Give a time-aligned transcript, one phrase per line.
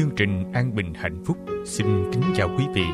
[0.00, 2.84] Chương trình an bình hạnh phúc xin kính chào quý vị.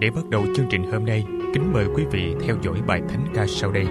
[0.00, 1.24] Để bắt đầu chương trình hôm nay,
[1.54, 3.86] kính mời quý vị theo dõi bài thánh ca sau đây.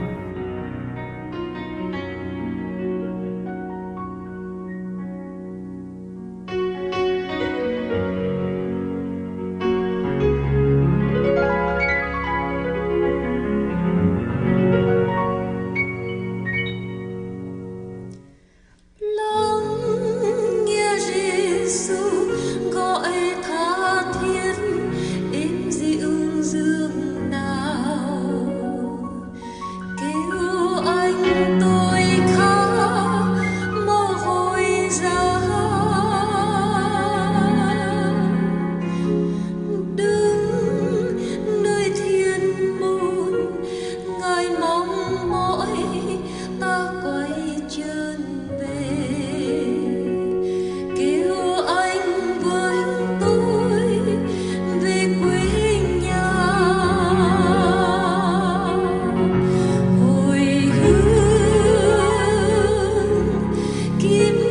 [64.00, 64.49] Give me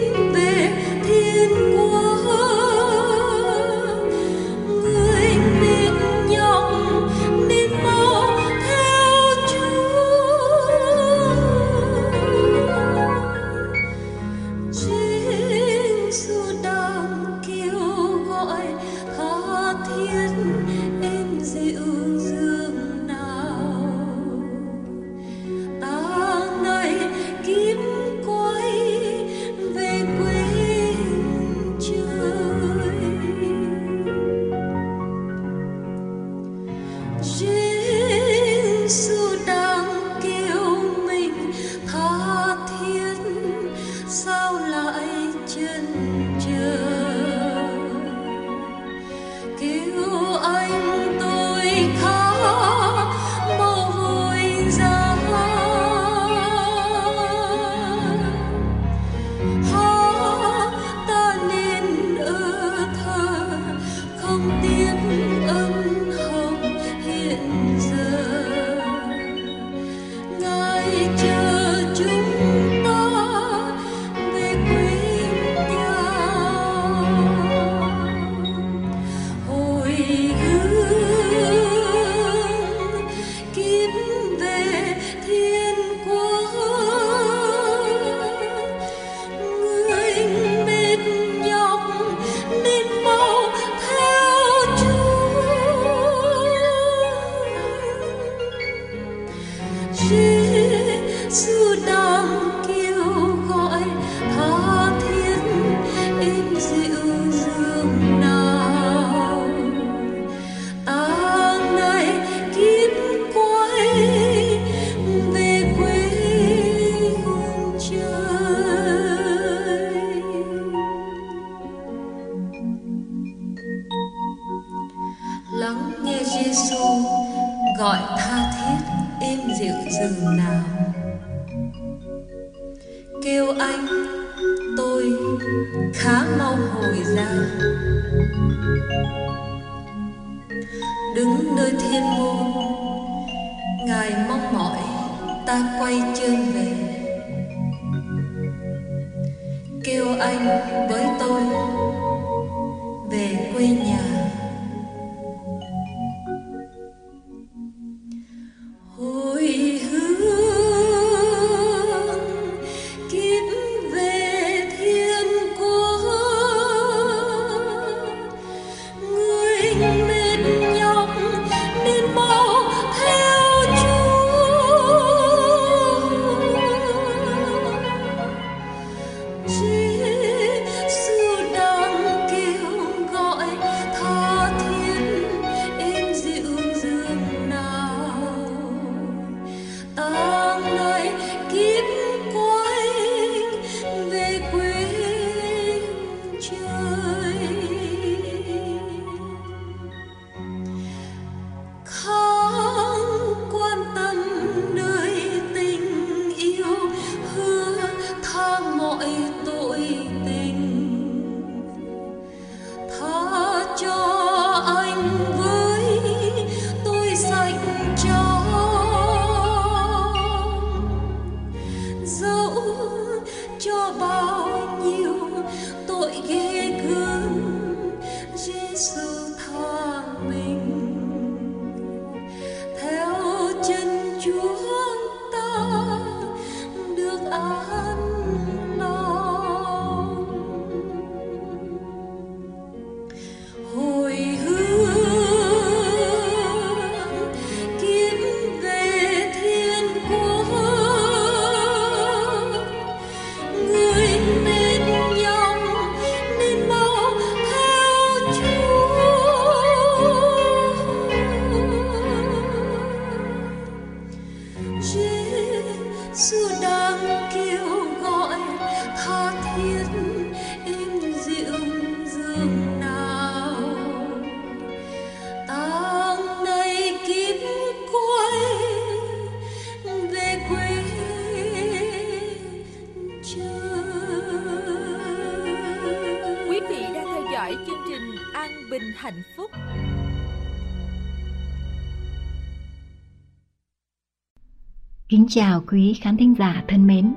[295.31, 297.15] Chào quý khán thính giả thân mến.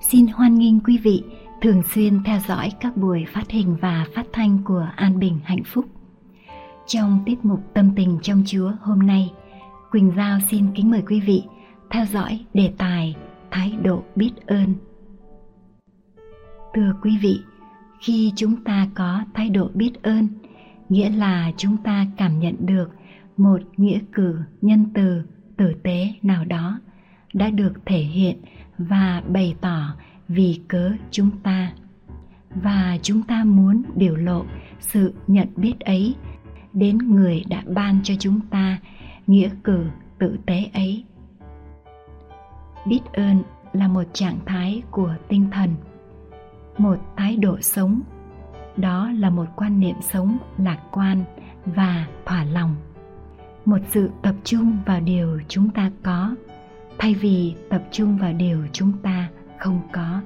[0.00, 1.22] Xin hoan nghênh quý vị
[1.60, 5.64] thường xuyên theo dõi các buổi phát hình và phát thanh của An Bình Hạnh
[5.66, 5.84] Phúc.
[6.86, 9.32] Trong tiết mục Tâm tình trong Chúa hôm nay
[9.90, 11.42] Quỳnh Giao xin kính mời quý vị
[11.90, 13.16] theo dõi đề tài
[13.50, 14.74] Thái độ biết ơn.
[16.74, 17.40] Thưa quý vị,
[18.00, 20.28] khi chúng ta có thái độ biết ơn
[20.88, 22.90] nghĩa là chúng ta cảm nhận được
[23.36, 25.22] một nghĩa cử nhân từ
[25.56, 26.78] tử tế nào đó
[27.32, 28.36] đã được thể hiện
[28.78, 29.94] và bày tỏ
[30.28, 31.72] vì cớ chúng ta.
[32.54, 34.44] Và chúng ta muốn biểu lộ
[34.80, 36.14] sự nhận biết ấy
[36.72, 38.78] đến người đã ban cho chúng ta
[39.26, 39.86] nghĩa cử
[40.18, 41.04] tử tế ấy.
[42.86, 43.42] Biết ơn
[43.72, 45.70] là một trạng thái của tinh thần,
[46.78, 48.00] một thái độ sống.
[48.76, 51.24] Đó là một quan niệm sống lạc quan
[51.64, 52.76] và thỏa lòng,
[53.64, 56.34] một sự tập trung vào điều chúng ta có
[57.02, 59.28] thay vì tập trung vào điều chúng ta
[59.58, 60.20] không có.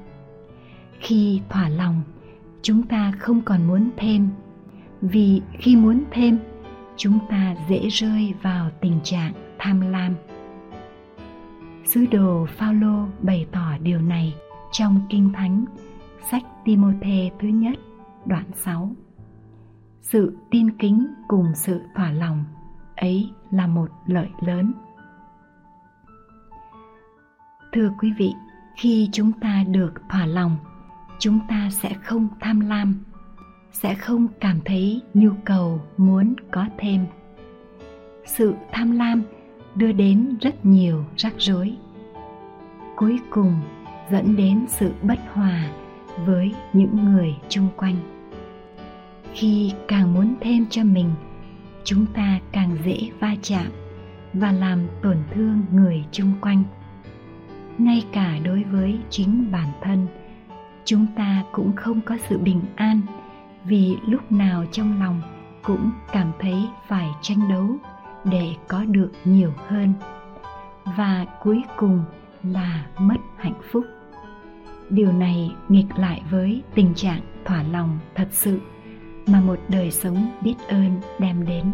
[1.00, 2.02] Khi thỏa lòng,
[2.62, 4.28] chúng ta không còn muốn thêm.
[5.00, 6.38] Vì khi muốn thêm,
[6.96, 10.14] chúng ta dễ rơi vào tình trạng tham lam.
[11.84, 14.34] Sứ đồ phaolô bày tỏ điều này
[14.72, 15.64] trong kinh thánh,
[16.30, 17.78] sách Timôthê thứ nhất,
[18.24, 18.90] đoạn 6
[20.02, 22.44] Sự tin kính cùng sự thỏa lòng
[22.96, 24.72] ấy là một lợi lớn.
[27.76, 28.34] Thưa quý vị,
[28.76, 30.56] khi chúng ta được thỏa lòng,
[31.18, 33.04] chúng ta sẽ không tham lam,
[33.72, 37.06] sẽ không cảm thấy nhu cầu muốn có thêm.
[38.24, 39.22] Sự tham lam
[39.74, 41.76] đưa đến rất nhiều rắc rối.
[42.96, 43.60] Cuối cùng
[44.10, 45.70] dẫn đến sự bất hòa
[46.26, 47.96] với những người chung quanh
[49.32, 51.10] khi càng muốn thêm cho mình
[51.84, 53.66] chúng ta càng dễ va chạm
[54.32, 56.64] và làm tổn thương người chung quanh
[57.78, 60.06] ngay cả đối với chính bản thân.
[60.84, 63.00] Chúng ta cũng không có sự bình an,
[63.64, 65.22] vì lúc nào trong lòng
[65.62, 67.76] cũng cảm thấy phải tranh đấu
[68.24, 69.92] để có được nhiều hơn.
[70.84, 72.04] Và cuối cùng
[72.42, 73.84] là mất hạnh phúc.
[74.90, 78.60] Điều này nghịch lại với tình trạng thỏa lòng thật sự
[79.26, 81.64] mà một đời sống biết ơn đem đến.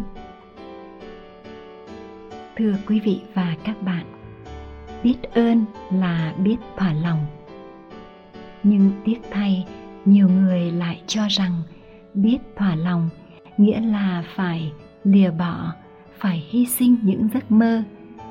[2.55, 4.05] Thưa quý vị và các bạn
[5.03, 7.25] biết ơn là biết thỏa lòng.
[8.63, 9.65] Nhưng tiếc thay,
[10.05, 11.61] nhiều người lại cho rằng
[12.13, 13.09] biết thỏa lòng
[13.57, 14.71] nghĩa là phải
[15.03, 15.73] lìa bỏ,
[16.19, 17.83] phải hy sinh những giấc mơ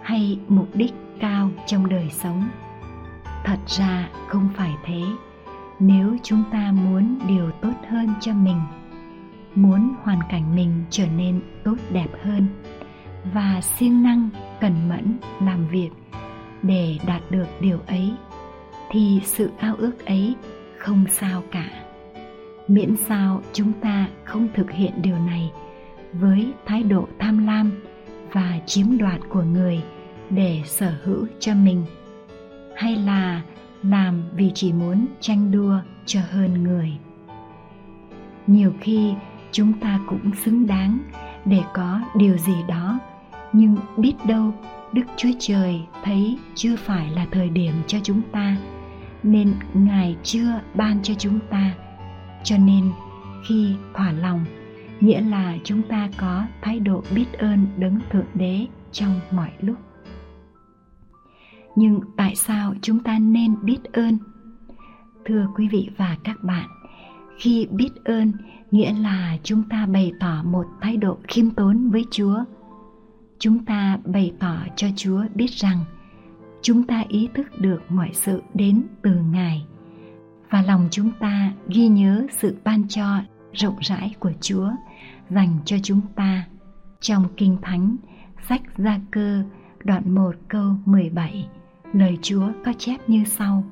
[0.02, 2.49] hay mục đích cao trong đời sống.
[3.45, 5.02] Thật ra không phải thế.
[5.81, 8.61] Nếu chúng ta muốn điều tốt hơn cho mình,
[9.55, 12.47] muốn hoàn cảnh mình trở nên tốt đẹp hơn
[13.33, 14.29] và siêng năng,
[14.61, 15.91] cẩn mẫn làm việc
[16.62, 18.12] để đạt được điều ấy,
[18.90, 20.35] thì sự ao ước ấy
[20.78, 21.69] không sao cả.
[22.69, 25.52] Miễn sao chúng ta không thực hiện điều này
[26.12, 27.73] với thái độ tham lam
[28.33, 29.83] và chiếm đoạt của người
[30.31, 31.85] để sở hữu cho mình,
[32.76, 33.42] hay là
[33.83, 36.92] làm vì chỉ muốn tranh đua cho hơn người.
[38.47, 39.14] Nhiều khi
[39.52, 40.99] chúng ta cũng xứng đáng
[41.45, 42.99] để có điều gì đó,
[43.52, 44.54] nhưng biết đâu
[44.92, 48.56] đức chúa trời thấy chưa phải là thời điểm cho chúng ta,
[49.22, 51.75] nên ngài chưa ban cho chúng ta.
[52.44, 52.90] Cho nên,
[53.49, 54.44] khi thỏa lòng,
[55.00, 59.76] nghĩa là chúng ta có thái độ biết ơn đấng thượng đế trong mọi lúc.
[61.76, 64.18] Nhưng tại sao chúng ta nên biết ơn?
[65.25, 66.68] Thưa quý vị và các bạn,
[67.38, 68.32] khi biết ơn
[68.70, 72.44] nghĩa là chúng ta bày tỏ một thái độ khiêm tốn với chúa
[73.42, 75.78] chúng ta bày tỏ cho chúa biết rằng
[76.62, 79.66] chúng ta ý thức được mọi sự đến từ ngài,
[80.50, 83.20] và lòng chúng ta ghi nhớ sự ban cho,
[83.52, 84.70] rộng rãi của chúa,
[85.30, 86.46] dành cho chúng ta.
[87.00, 87.96] Trong kinh thánh,
[88.49, 89.42] sách gia cơ,
[89.84, 91.49] đoạn 1 câu 17
[91.92, 93.64] lời chúa có chép như sau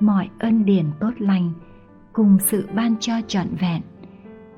[0.00, 1.52] mọi ân điển tốt lành
[2.12, 3.82] cùng sự ban cho trọn vẹn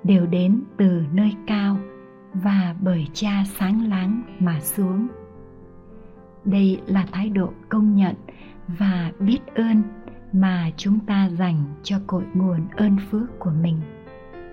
[0.05, 1.79] đều đến từ nơi cao
[2.35, 5.09] và bởi cha sáng láng mà xuống.
[6.45, 8.15] Đây là thái độ công nhận
[8.69, 9.83] và biết ơn
[10.33, 13.81] mà chúng ta dành cho cội nguồn ơn phước của mình.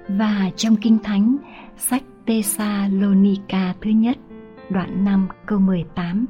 [0.07, 1.37] Và trong kinh thánh,
[1.77, 4.17] sách Thessalonica thứ nhất,
[4.69, 6.25] đoạn 5 câu 18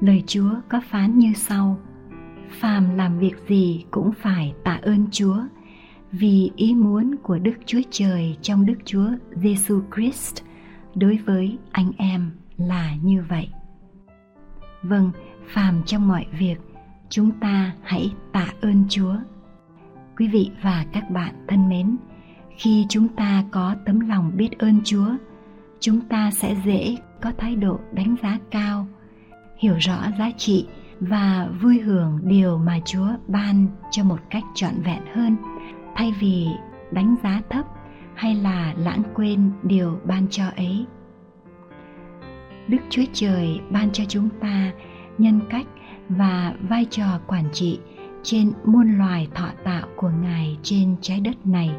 [0.00, 1.78] lời Chúa có phán như sau
[2.50, 5.38] phàm làm việc gì cũng phải tạ ơn Chúa,
[6.12, 10.42] vì ý muốn của Đức Chúa Trời trong Đức Chúa Giêsu Christ
[10.96, 13.48] đối với anh em là như vậy.
[14.82, 15.10] Vâng,
[15.46, 16.56] phàm trong mọi việc,
[17.08, 19.14] chúng ta hãy tạ ơn Chúa.
[20.16, 21.96] Quý vị và các bạn thân mến,
[22.56, 25.08] khi chúng ta có tấm lòng biết ơn Chúa,
[25.80, 28.86] chúng ta sẽ dễ có thái độ đánh giá cao,
[29.58, 30.66] hiểu rõ giá trị
[31.00, 35.36] và vui hưởng điều mà Chúa ban cho một cách trọn vẹn hơn
[35.96, 36.46] thay vì
[36.90, 37.66] đánh giá thấp
[38.16, 40.86] hay là lãng quên điều ban cho ấy?
[42.68, 44.72] Đức chúa trời ban cho chúng ta
[45.18, 45.66] nhân cách
[46.08, 47.78] và vai trò quản trị
[48.22, 51.70] trên muôn loài thọ tạo của ngài trên trái đất này.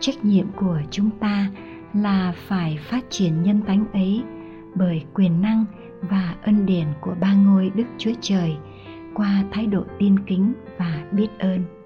[0.00, 1.50] Trách nhiệm của chúng ta
[1.94, 4.22] là phải phát triển nhân tánh ấy
[4.74, 5.64] bởi quyền năng
[6.00, 8.56] và ân điển của ba ngôi đức chúa trời
[9.14, 11.81] qua thái độ tin kính và biết ơn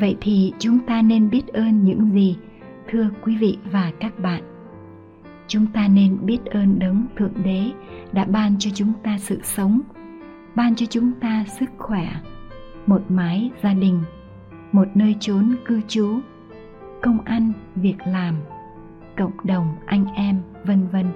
[0.00, 2.36] vậy thì chúng ta nên biết ơn những gì,
[2.88, 4.42] thưa quý vị và các bạn.
[5.46, 7.70] Chúng ta nên biết ơn đấng thượng đế
[8.12, 9.80] đã ban cho chúng ta sự sống,
[10.54, 12.08] ban cho chúng ta sức khỏe,
[12.86, 14.00] một mái gia đình,
[14.72, 16.18] một nơi chốn cư trú,
[17.02, 18.34] công ăn, việc làm,
[19.16, 21.06] cộng đồng, anh em, vân vân.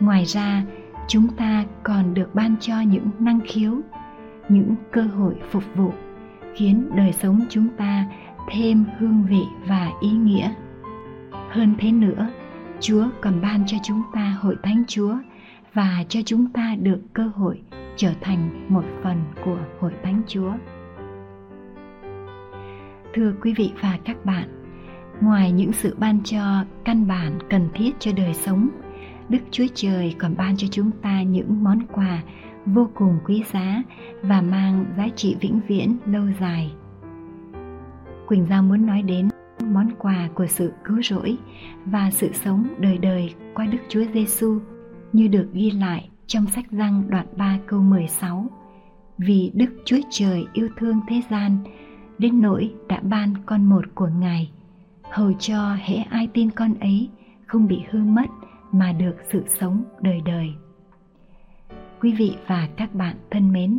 [0.00, 0.64] Ngoài ra,
[1.08, 3.72] chúng ta còn được ban cho những năng khiếu,
[4.48, 5.92] những cơ hội phục vụ
[6.56, 8.06] khiến đời sống chúng ta
[8.50, 10.50] thêm hương vị và ý nghĩa.
[11.50, 12.28] Hơn thế nữa,
[12.80, 15.14] chúa còn ban cho chúng ta hội thánh chúa
[15.74, 17.60] và cho chúng ta được cơ hội
[17.96, 20.52] trở thành một phần của hội thánh chúa.
[23.14, 24.48] Thưa quý vị và các bạn,
[25.20, 28.68] ngoài những sự ban cho căn bản cần thiết cho đời sống,
[29.28, 32.22] đức chúa trời còn ban cho chúng ta những món quà
[32.66, 33.82] vô cùng quý giá
[34.22, 36.72] và mang giá trị vĩnh viễn lâu dài.
[38.26, 39.28] Quỳnh Giao muốn nói đến
[39.64, 41.36] món quà của sự cứu rỗi
[41.84, 44.58] và sự sống đời đời qua Đức Chúa Giêsu
[45.12, 48.46] như được ghi lại trong sách răng đoạn 3 câu 16.
[49.18, 51.58] Vì Đức Chúa Trời yêu thương thế gian
[52.18, 54.50] đến nỗi đã ban con một của Ngài,
[55.10, 57.10] hầu cho hễ ai tin con ấy
[57.46, 58.26] không bị hư mất
[58.72, 60.54] mà được sự sống đời đời
[62.06, 63.78] quý vị và các bạn thân mến.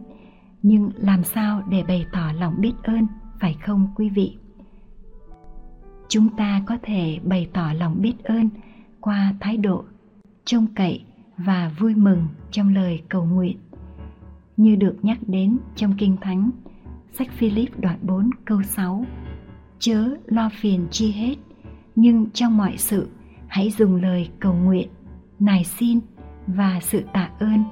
[0.64, 3.08] Nhưng làm sao để bày tỏ lòng biết ơn,
[3.40, 4.38] phải không quý vị?
[6.08, 8.50] Chúng ta có thể bày tỏ lòng biết ơn
[9.02, 9.84] qua thái độ
[10.46, 11.04] trông cậy
[11.38, 13.58] và vui mừng trong lời cầu nguyện.
[14.58, 16.50] Như được nhắc đến trong kinh thánh,
[17.12, 19.06] sách Philip đoạn 4 câu 6
[19.80, 21.36] chớ lo phiền chi hết,
[21.96, 23.10] nhưng trong mọi sự
[23.48, 24.90] hãy dùng lời cầu nguyện,
[25.40, 26.00] nài xin
[26.48, 27.64] và sự tạ ơn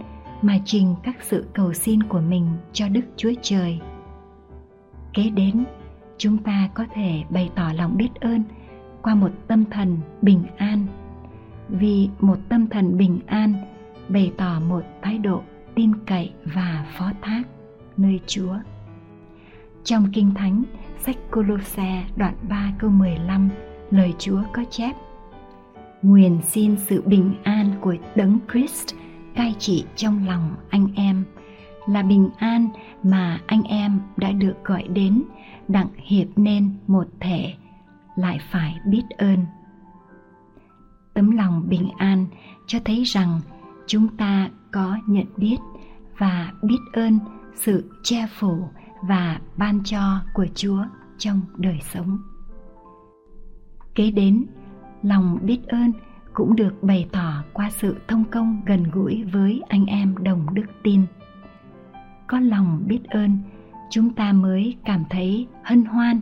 [0.45, 3.79] mà trình các sự cầu xin của mình cho Đức Chúa Trời.
[5.13, 5.65] Kế đến,
[6.17, 8.43] chúng ta có thể bày tỏ lòng biết ơn
[9.01, 10.87] qua một tâm thần bình an.
[11.69, 13.53] Vì một tâm thần bình an
[14.09, 15.41] bày tỏ một thái độ
[15.75, 17.43] tin cậy và phó thác
[17.97, 18.55] nơi Chúa.
[19.83, 20.63] Trong Kinh Thánh,
[20.99, 23.49] sách Colosse đoạn 3 câu 15,
[23.91, 24.95] lời Chúa có chép
[26.01, 28.95] Nguyện xin sự bình an của Đấng Christ
[29.36, 31.25] cai trị trong lòng anh em,
[31.88, 32.70] là bình an
[33.04, 35.24] mà anh em đã được gọi đến,
[35.68, 37.54] đặng hiệp nên một thể,
[38.15, 39.46] lại phải biết ơn.
[41.13, 42.25] Tấm lòng bình an
[42.68, 43.42] cho thấy rằng
[43.88, 45.58] chúng ta có nhận biết
[46.18, 47.20] và biết ơn
[47.56, 48.70] sự che phủ
[49.01, 50.84] và ban cho của chúa
[51.18, 52.18] trong đời sống.
[53.96, 54.46] Kế đến,
[55.01, 55.92] lòng biết ơn
[56.36, 60.65] cũng được bày tỏ qua sự thông công gần gũi với anh em đồng đức
[60.84, 61.01] tin.
[62.27, 63.38] Có lòng biết ơn,
[63.89, 66.20] chúng ta mới cảm thấy hân hoan,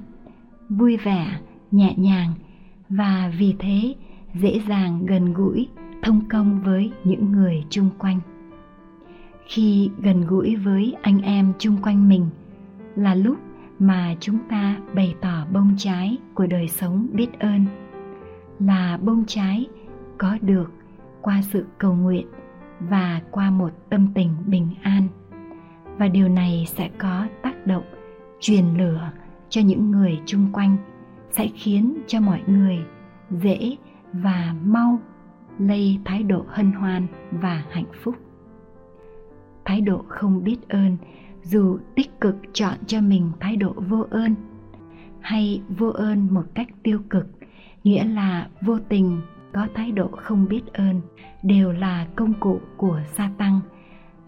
[0.69, 1.39] vui vẻ,
[1.71, 2.33] nhẹ nhàng
[2.89, 3.95] và vì thế
[4.33, 5.67] dễ dàng gần gũi,
[6.03, 8.19] thông công với những người chung quanh.
[9.47, 12.25] Khi gần gũi với anh em chung quanh mình
[12.95, 13.37] là lúc
[13.79, 17.65] mà chúng ta bày tỏ bông trái của đời sống biết ơn,
[18.59, 19.67] là bông trái
[20.23, 20.71] có được
[21.21, 22.27] qua sự cầu nguyện
[22.79, 25.07] và qua một tâm tình bình an.
[25.97, 27.83] Và điều này sẽ có tác động,
[28.39, 29.11] truyền lửa
[29.49, 30.77] cho những người chung quanh,
[31.31, 32.79] sẽ khiến cho mọi người
[33.29, 33.75] dễ
[34.13, 34.99] và mau
[35.59, 38.15] lây thái độ hân hoan và hạnh phúc.
[39.65, 40.97] Thái độ không biết ơn,
[41.43, 44.35] dù tích cực chọn cho mình thái độ vô ơn
[45.19, 47.27] hay vô ơn một cách tiêu cực,
[47.83, 49.21] nghĩa là vô tình
[49.53, 51.01] có thái độ không biết ơn
[51.43, 53.59] đều là công cụ của sa tăng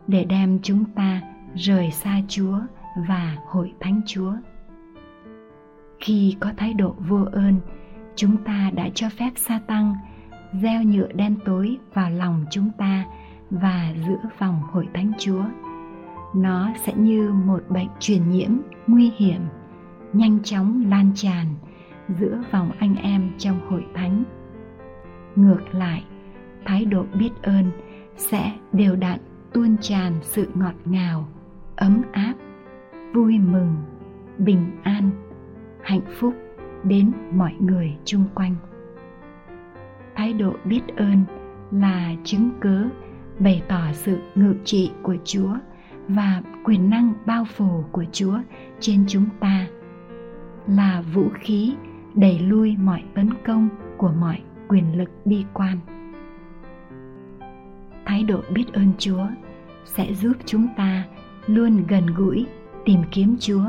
[0.07, 1.21] để đem chúng ta
[1.55, 2.59] rời xa chúa
[3.07, 4.33] và hội thánh chúa.
[5.99, 7.59] Khi có thái độ vô ơn,
[8.15, 9.95] chúng ta đã cho phép sa tăng
[10.61, 13.05] gieo nhựa đen tối vào lòng chúng ta
[13.49, 15.43] và giữa vòng hội thánh chúa.
[16.35, 18.51] Nó sẽ như một bệnh truyền nhiễm
[18.87, 19.41] nguy hiểm,
[20.13, 21.45] nhanh chóng lan tràn
[22.19, 24.23] giữa vòng anh em trong hội thánh
[25.35, 26.03] ngược lại,
[26.65, 27.71] thái độ biết ơn
[28.17, 29.19] sẽ đều đặn
[29.53, 31.27] tuôn tràn sự ngọt ngào,
[31.75, 32.33] ấm áp,
[33.13, 33.75] vui mừng,
[34.37, 35.09] bình an,
[35.83, 36.33] hạnh phúc
[36.83, 38.55] đến mọi người chung quanh.
[40.15, 41.23] Thái độ biết ơn
[41.71, 42.83] là chứng cớ
[43.39, 45.53] bày tỏ sự ngự trị của chúa
[46.07, 48.39] và quyền năng bao phủ của chúa
[48.79, 49.67] trên chúng ta,
[50.67, 51.75] là vũ khí
[52.15, 55.77] đẩy lui mọi tấn công của mọi quyền lực bi quan.
[58.05, 59.27] Thái độ biết ơn chúa
[59.85, 61.03] sẽ giúp chúng ta
[61.47, 62.45] luôn gần gũi
[62.85, 63.65] tìm kiếm chúa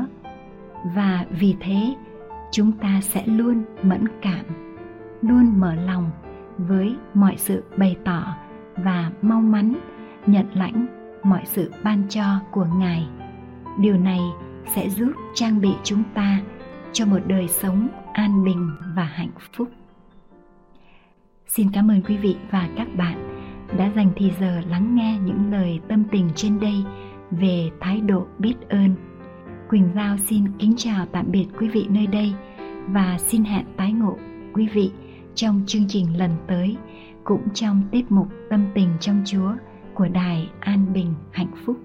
[0.95, 1.95] và vì thế
[2.51, 4.45] chúng ta sẽ luôn mẫn cảm,
[5.21, 6.11] luôn mở lòng
[6.57, 8.35] với mọi sự bày tỏ
[8.75, 9.75] và mau mắn
[10.25, 10.85] nhận lãnh
[11.23, 13.07] mọi sự ban cho của ngài.
[13.79, 14.21] Điều này
[14.75, 16.39] sẽ giúp trang bị chúng ta
[16.91, 19.67] cho một đời sống an bình và hạnh phúc
[21.47, 23.43] xin cảm ơn quý vị và các bạn
[23.77, 26.83] đã dành thì giờ lắng nghe những lời tâm tình trên đây
[27.31, 28.95] về thái độ biết ơn.
[29.69, 32.33] Quỳnh giao xin kính chào tạm biệt quý vị nơi đây
[32.87, 34.17] và xin hẹn tái ngộ
[34.53, 34.91] quý vị
[35.35, 36.77] trong chương trình lần tới,
[37.23, 39.51] cũng trong tiết mục tâm tình trong chúa
[39.93, 41.77] của đài an bình hạnh phúc.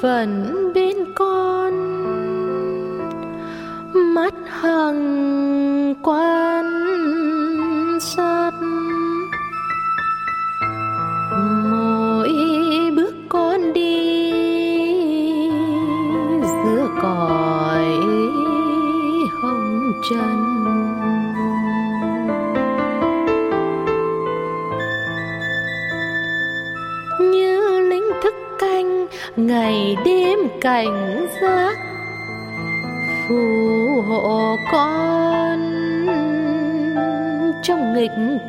[0.00, 1.72] Vẫn bên con.
[4.14, 6.39] Mắt hằng quan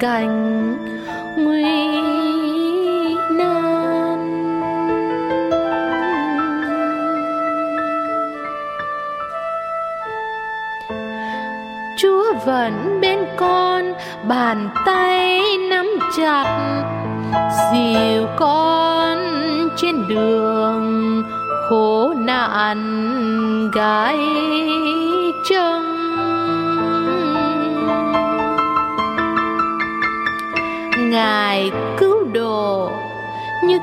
[0.02, 0.78] cảnh
[1.38, 1.64] nguy
[3.32, 4.20] nan.
[11.98, 13.94] Chúa vẫn bên con
[14.28, 15.88] bàn tay nắm
[16.18, 16.61] chặt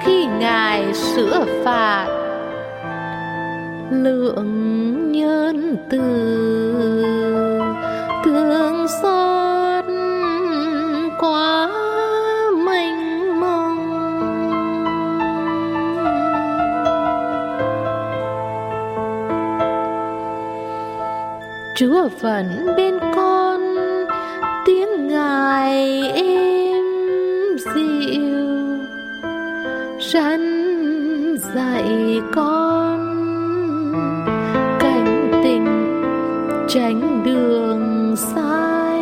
[0.04, 2.06] khi ngài sửa phạt
[3.90, 6.02] lượng nhân từ,
[8.24, 9.84] thương xót
[11.20, 11.70] quá
[12.64, 13.78] mênh mông.
[21.76, 23.60] Chúa vẫn bên con,
[24.66, 25.97] tiếng ngài
[30.12, 32.98] răn dạy con
[34.80, 35.66] cảnh tình
[36.68, 39.00] tránh đường sai.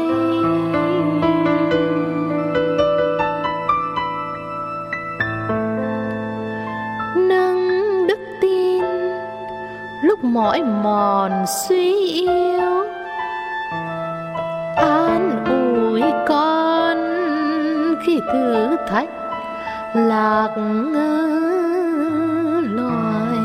[7.16, 8.84] Nâng đức tin
[10.02, 11.32] lúc mỏi mòn
[11.68, 12.55] suy yếu
[19.96, 20.50] lạc
[22.62, 23.38] loài.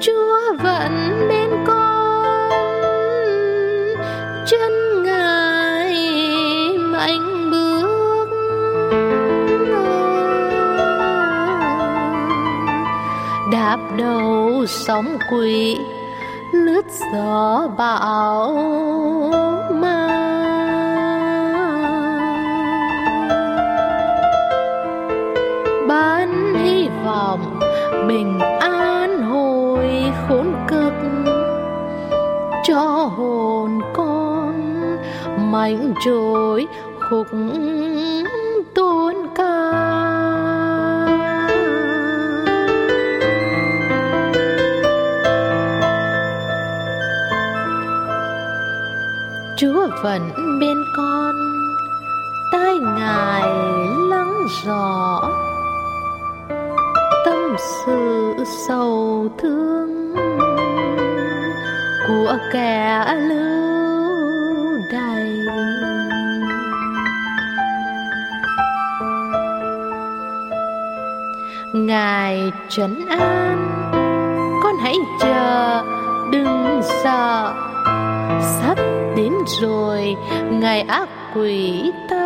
[0.00, 2.54] Chúa vẫn bên con,
[4.46, 5.94] chân ngài
[6.78, 8.28] mạnh bước
[13.52, 15.76] đạp đầu sóng quỷ,
[16.52, 18.89] lướt gió bão.
[35.70, 36.66] Mảnh trôi,
[37.00, 37.26] khúc
[38.74, 39.70] tôn ca.
[49.56, 50.30] Chúa vẫn
[50.60, 51.34] bên con,
[52.52, 53.42] tai ngài
[54.10, 55.20] lắng rõ
[57.24, 58.34] tâm sự
[58.68, 60.14] sầu thương
[62.08, 63.59] của kẻ lương
[72.50, 73.90] ngài trấn an.
[74.62, 75.82] Con hãy chờ,
[76.32, 77.54] đừng sợ.
[78.40, 78.78] Sắp
[79.16, 80.16] đến rồi
[80.50, 82.19] ngày ác quỷ ta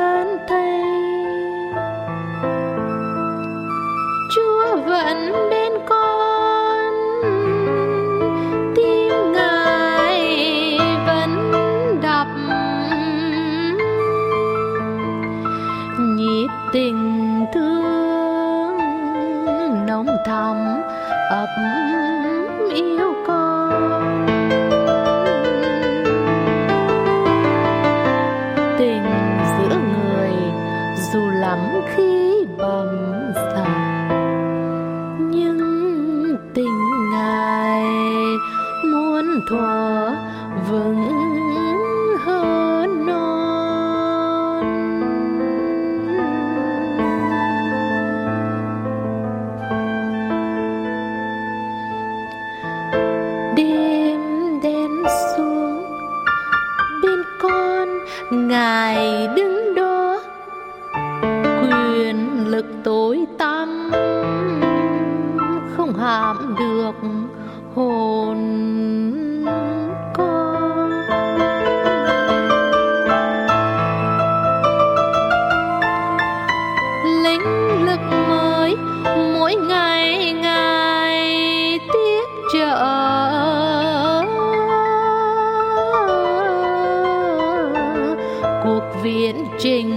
[89.05, 89.91] viễn trình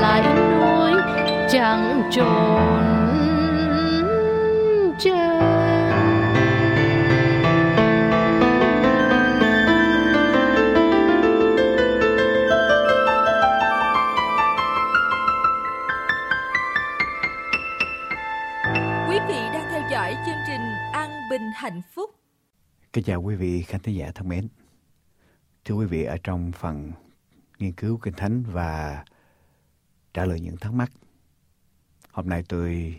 [0.00, 0.22] lại
[0.60, 0.92] nối
[1.50, 2.84] chẳng trồn
[4.98, 5.38] chân
[19.08, 20.60] Quý vị đang theo dõi chương trình
[20.92, 22.10] An Bình Hạnh Phúc.
[22.92, 24.48] Kính chào quý vị khán thính giả thân mến.
[25.64, 26.92] Thưa quý vị, ở trong phần
[27.58, 29.04] nghiên cứu Kinh Thánh và
[30.14, 30.90] trả lời những thắc mắc,
[32.10, 32.96] hôm nay tôi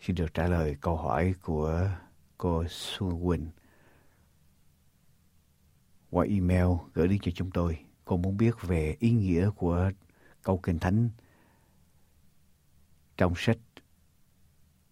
[0.00, 1.90] xin được trả lời câu hỏi của
[2.38, 3.50] cô Xuân Quỳnh
[6.10, 7.84] qua email gửi đến cho chúng tôi.
[8.04, 9.90] Cô muốn biết về ý nghĩa của
[10.42, 11.10] câu Kinh Thánh
[13.16, 13.58] trong sách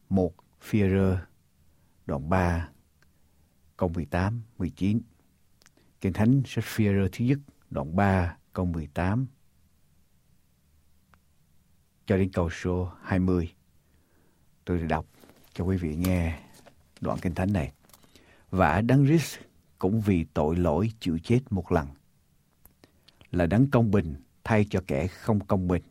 [0.08, 1.18] 1 Phi-rơ
[2.06, 2.68] đoạn 3
[3.76, 5.00] câu 18, 19.
[6.00, 7.38] Kinh Thánh sách Phi-rơ thứ nhất
[7.70, 9.26] đoạn 3 câu 18
[12.07, 13.52] cho đến câu số 20.
[14.64, 15.07] Tôi đọc
[15.52, 16.38] cho quý vị nghe
[17.00, 17.72] đoạn Kinh Thánh này.
[18.50, 19.38] Và Đấng Christ
[19.78, 21.88] cũng vì tội lỗi chịu chết một lần
[23.31, 25.83] là đấng công bình thay cho kẻ không công bình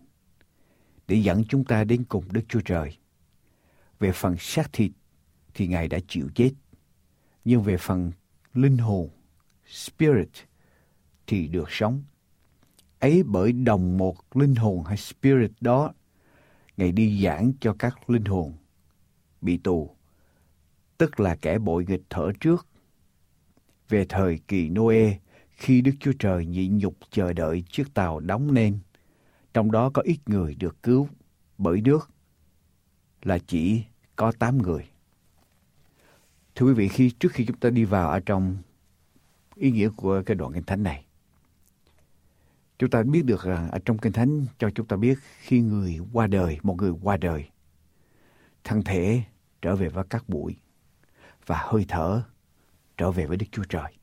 [1.08, 2.98] để dẫn chúng ta đến cùng Đức Chúa Trời.
[4.00, 4.92] Về phần xác thịt
[5.54, 6.52] thì Ngài đã chịu chết,
[7.46, 8.12] nhưng về phần
[8.54, 9.10] linh hồn,
[9.66, 10.30] spirit
[11.28, 12.04] thì được sống.
[13.00, 15.94] Ấy bởi đồng một linh hồn hay spirit đó,
[16.78, 18.54] Ngài đi giảng cho các linh hồn
[19.42, 19.96] bị tù,
[20.98, 22.68] tức là kẻ bội nghịch thở trước.
[23.90, 28.54] Về thời kỳ Noe, khi Đức Chúa Trời nhịn nhục chờ đợi chiếc tàu đóng
[28.54, 28.80] nên,
[29.54, 31.08] trong đó có ít người được cứu
[31.58, 32.10] bởi nước
[33.24, 33.84] là chỉ
[34.16, 34.88] có 8 người.
[36.56, 38.58] Thưa quý vị, khi trước khi chúng ta đi vào ở trong
[39.56, 41.06] ý nghĩa của cái đoạn kinh thánh này,
[42.80, 46.00] chúng ta biết được rằng ở trong kinh thánh cho chúng ta biết khi người
[46.14, 47.46] qua đời, một người qua đời,
[48.64, 49.22] thân thể
[49.62, 50.56] trở về với các bụi
[51.46, 52.22] và hơi thở
[52.98, 53.94] trở về với Đức Chúa Trời.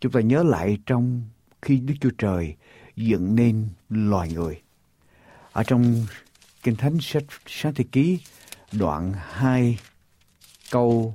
[0.00, 1.22] Chúng ta nhớ lại trong
[1.62, 2.56] khi Đức Chúa Trời
[2.96, 4.62] dựng nên loài người.
[5.52, 6.06] Ở trong
[6.62, 8.20] Kinh Thánh sách Sáng Thế Ký
[8.72, 9.78] đoạn 2
[10.70, 11.14] câu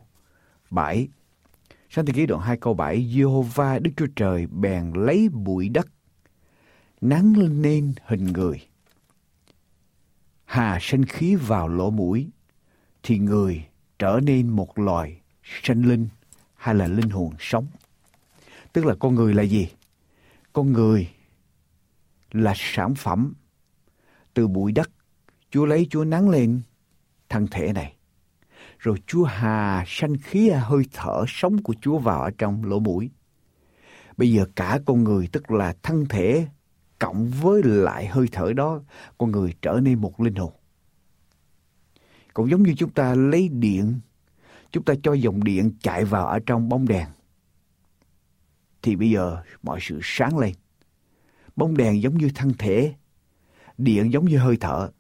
[0.70, 1.08] 7.
[1.90, 5.88] Sáng thế ký đoạn 2 câu 7, Jehovah Đức Chúa Trời bèn lấy bụi đất,
[7.02, 8.68] nắng nên hình người.
[10.46, 12.30] Hà sinh khí vào lỗ mũi,
[13.04, 13.66] thì người
[14.00, 15.22] trở nên một loài
[15.64, 16.08] sinh linh
[16.56, 17.68] hay là linh hồn sống.
[18.74, 19.70] Tức là con người là gì?
[20.54, 21.10] Con người
[22.32, 23.34] là sản phẩm
[24.34, 24.90] từ bụi đất.
[25.52, 26.62] Chúa lấy Chúa nắng lên
[27.30, 27.94] thân thể này.
[28.80, 33.10] Rồi Chúa hà sanh khí hơi thở sống của Chúa vào ở trong lỗ mũi.
[34.18, 36.48] Bây giờ cả con người tức là thân thể
[37.00, 38.82] cộng với lại hơi thở đó,
[39.18, 40.54] con người trở nên một linh hồn.
[42.34, 44.00] Cũng giống như chúng ta lấy điện,
[44.72, 47.08] chúng ta cho dòng điện chạy vào ở trong bóng đèn.
[48.82, 50.54] Thì bây giờ mọi sự sáng lên.
[51.56, 52.96] Bóng đèn giống như thân thể,
[53.78, 54.92] điện giống như hơi thở.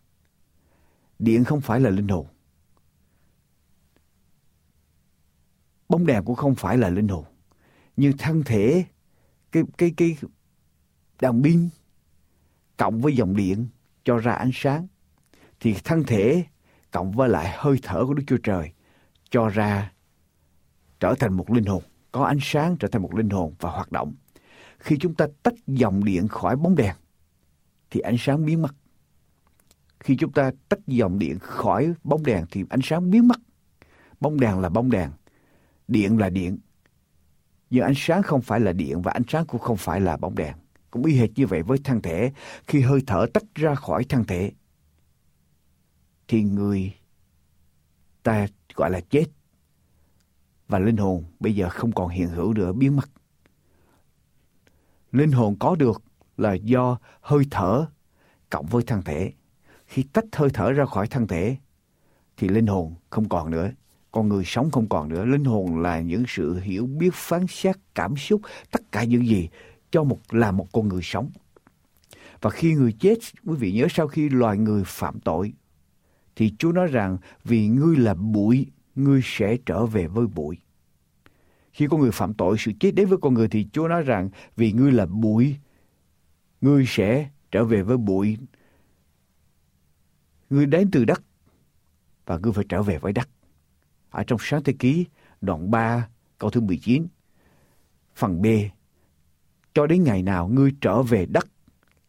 [1.20, 2.28] Điện không phải là linh hồn.
[5.90, 7.26] Bóng đèn cũng không phải là linh hồn.
[7.98, 8.86] Nhưng thân thể,
[9.52, 10.18] cái, cái, cái
[11.22, 11.70] đàn pin
[12.78, 13.68] cộng với dòng điện
[14.04, 14.88] cho ra ánh sáng.
[15.60, 16.44] Thì thân thể
[16.92, 18.72] cộng với lại hơi thở của Đức Chúa Trời
[19.30, 19.92] cho ra
[21.00, 23.92] trở thành một linh hồn, có ánh sáng trở thành một linh hồn và hoạt
[23.92, 24.14] động.
[24.80, 26.96] Khi chúng ta tách dòng điện khỏi bóng đèn
[27.90, 28.76] thì ánh sáng biến mất.
[30.00, 33.38] Khi chúng ta tách dòng điện khỏi bóng đèn thì ánh sáng biến mất.
[34.20, 35.12] Bóng đèn là bóng đèn,
[35.88, 36.58] điện là điện.
[37.70, 40.36] Nhưng ánh sáng không phải là điện và ánh sáng cũng không phải là bóng
[40.36, 40.54] đèn.
[40.98, 42.32] Cũng y hệt như vậy với thân thể.
[42.68, 44.52] Khi hơi thở tách ra khỏi thân thể
[46.28, 46.94] thì người
[48.24, 49.26] ta gọi là chết.
[50.68, 53.10] Và linh hồn bây giờ không còn hiện hữu nữa, biến mất.
[55.12, 56.04] Linh hồn có được
[56.38, 57.86] là do hơi thở
[58.50, 59.34] cộng với thân thể.
[59.86, 61.58] Khi tách hơi thở ra khỏi thân thể
[62.38, 63.72] thì linh hồn không còn nữa.
[64.12, 65.26] Con người sống không còn nữa.
[65.26, 69.50] Linh hồn là những sự hiểu biết, phán xét, cảm xúc, tất cả những gì
[69.92, 71.32] cho một là một con người sống.
[72.42, 75.54] Và khi người chết, quý vị nhớ sau khi loài người phạm tội
[76.36, 80.58] thì Chúa nói rằng vì ngươi là bụi, ngươi sẽ trở về với bụi.
[81.74, 84.30] Khi con người phạm tội, sự chết đến với con người thì Chúa nói rằng
[84.56, 85.56] vì ngươi là bụi,
[86.62, 88.38] ngươi sẽ trở về với bụi.
[90.50, 91.22] Ngươi đến từ đất
[92.26, 93.30] và ngươi phải trở về với đất.
[94.10, 95.06] Ở trong sáng thế ký
[95.42, 97.08] đoạn 3 câu thứ 19
[98.16, 98.46] phần B
[99.78, 101.48] cho đến ngày nào ngươi trở về đất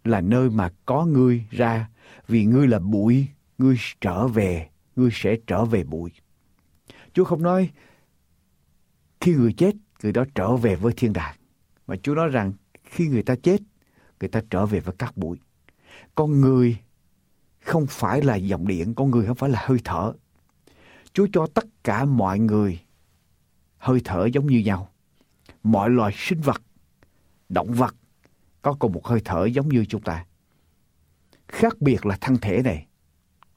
[0.05, 1.89] là nơi mà có ngươi ra
[2.29, 3.29] vì ngươi là bụi
[3.59, 6.11] ngươi trở về, ngươi sẽ trở về bụi.
[7.13, 7.71] Chúa không nói
[9.21, 11.37] khi người chết, người đó trở về với thiên đàng.
[11.87, 12.53] Mà Chúa nói rằng
[12.85, 13.61] khi người ta chết,
[14.21, 15.39] người ta trở về với các bụi.
[16.15, 16.79] Con người
[17.61, 20.13] không phải là dòng điện, con người không phải là hơi thở.
[21.13, 22.81] Chúa cho tất cả mọi người
[23.79, 24.89] hơi thở giống như nhau.
[25.63, 26.63] Mọi loài sinh vật,
[27.49, 27.97] động vật
[28.63, 30.25] có cùng một hơi thở giống như chúng ta.
[31.49, 32.87] Khác biệt là thân thể này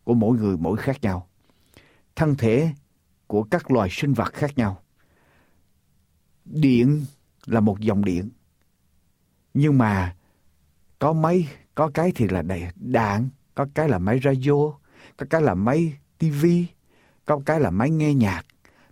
[0.04, 1.28] của mỗi người mỗi khác nhau.
[2.16, 2.74] Thân thể
[3.28, 4.82] của các loài sinh vật khác nhau.
[6.46, 7.06] Điện
[7.46, 8.30] là một dòng điện.
[9.54, 10.16] Nhưng mà
[11.00, 14.72] có máy có cái thì là đầy đạn, có cái là máy radio,
[15.18, 16.66] có cái là máy tivi,
[17.26, 18.46] có cái là máy nghe nhạc,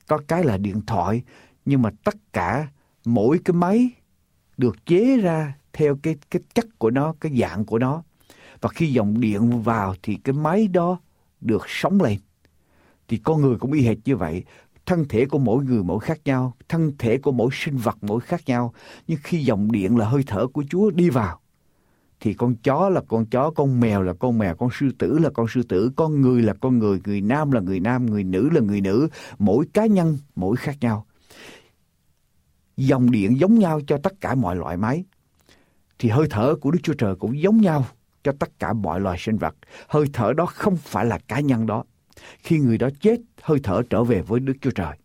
[0.08, 1.24] có cái là điện thoại.
[1.66, 2.68] Nhưng mà tất cả
[3.06, 3.90] mỗi cái máy
[4.60, 8.04] được chế ra theo cái cái chất của nó, cái dạng của nó
[8.62, 11.00] và khi dòng điện vào thì cái máy đó
[11.42, 12.18] được sống lên.
[13.08, 14.44] Thì con người cũng y hệt như vậy.
[14.86, 18.20] Thân thể của mỗi người mỗi khác nhau, thân thể của mỗi sinh vật mỗi
[18.20, 18.74] khác nhau.
[19.08, 21.40] Nhưng khi dòng điện là hơi thở của Chúa đi vào,
[22.20, 25.30] thì con chó là con chó, con mèo là con mèo, con sư tử là
[25.30, 28.50] con sư tử, con người là con người, người nam là người nam, người nữ
[28.50, 29.08] là người nữ,
[29.40, 31.06] mỗi cá nhân mỗi khác nhau.
[32.80, 35.04] Dòng điện giống nhau cho tất cả mọi loại máy.
[36.00, 37.86] Thì hơi thở của Đức Chúa Trời cũng giống nhau
[38.24, 39.56] cho tất cả mọi loài sinh vật.
[39.88, 41.84] Hơi thở đó không phải là cá nhân đó.
[42.38, 44.98] Khi người đó chết, hơi thở trở về với Đức Chúa Trời.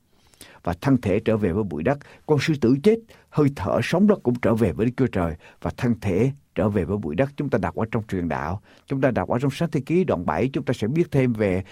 [0.63, 1.99] Và thân thể trở về với bụi đất.
[2.27, 5.35] Con sư tử chết, hơi thở sống đó cũng trở về với Đức Chúa Trời.
[5.63, 7.31] Và thân thể trở về với bụi đất.
[7.37, 8.63] Chúng ta đọc ở trong truyền đạo.
[8.87, 10.51] Chúng ta đọc ở trong sách thế ký đoạn 7.
[10.53, 11.65] Chúng ta sẽ biết thêm về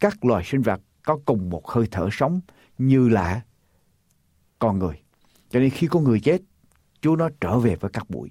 [0.00, 2.40] các loài sinh vật có cùng một hơi thở sống
[2.78, 3.40] như là
[4.58, 5.01] con người.
[5.52, 6.40] Cho nên khi có người chết,
[7.00, 8.30] Chúa nó trở về với các bụi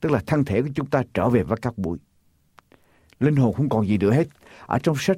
[0.00, 1.98] tức là thân thể của chúng ta trở về với các bụi.
[3.20, 4.28] Linh hồn không còn gì nữa hết.
[4.66, 5.16] Ở trong sách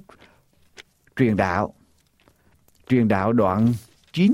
[1.17, 1.75] truyền đạo,
[2.89, 3.73] truyền đạo đoạn
[4.13, 4.33] 9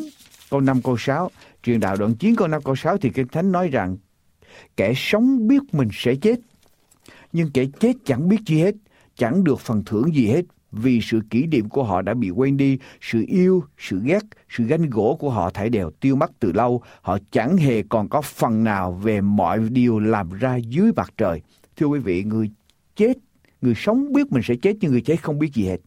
[0.50, 1.30] câu 5 câu 6,
[1.62, 3.96] truyền đạo đoạn 9 câu 5 câu 6 thì Kinh Thánh nói rằng
[4.76, 6.40] kẻ sống biết mình sẽ chết,
[7.32, 8.74] nhưng kẻ chết chẳng biết gì hết,
[9.16, 10.42] chẳng được phần thưởng gì hết
[10.76, 14.64] vì sự kỷ niệm của họ đã bị quên đi, sự yêu, sự ghét, sự
[14.64, 16.82] ganh gỗ của họ thảy đều tiêu mất từ lâu.
[17.00, 21.42] Họ chẳng hề còn có phần nào về mọi điều làm ra dưới mặt trời.
[21.76, 22.50] Thưa quý vị, người
[22.96, 23.18] chết,
[23.62, 25.80] người sống biết mình sẽ chết nhưng người chết không biết gì hết.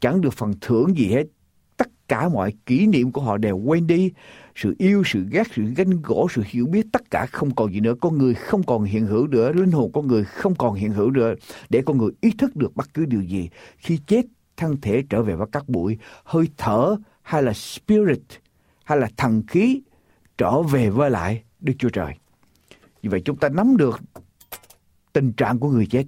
[0.00, 1.26] Chẳng được phần thưởng gì hết.
[1.76, 4.12] Tất cả mọi kỷ niệm của họ đều quên đi
[4.58, 7.80] sự yêu, sự ghét, sự ganh gỗ, sự hiểu biết, tất cả không còn gì
[7.80, 7.94] nữa.
[8.00, 11.10] Con người không còn hiện hữu nữa, linh hồn con người không còn hiện hữu
[11.10, 11.34] nữa
[11.70, 13.50] để con người ý thức được bất cứ điều gì.
[13.76, 18.20] Khi chết, thân thể trở về với các bụi, hơi thở hay là spirit
[18.84, 19.82] hay là thần khí
[20.38, 22.14] trở về với lại Đức Chúa Trời.
[23.02, 24.00] Như vậy chúng ta nắm được
[25.12, 26.04] tình trạng của người chết.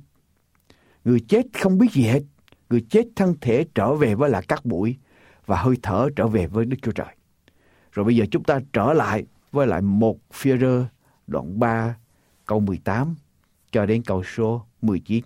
[1.04, 2.22] Người chết không biết gì hết.
[2.70, 4.96] Người chết thân thể trở về với lại các bụi
[5.46, 7.14] và hơi thở trở về với Đức Chúa Trời.
[8.00, 10.84] Rồi bây giờ chúng ta trở lại với lại một phía rơ
[11.26, 11.96] đoạn 3
[12.46, 13.14] câu 18
[13.72, 15.24] cho đến câu số 19.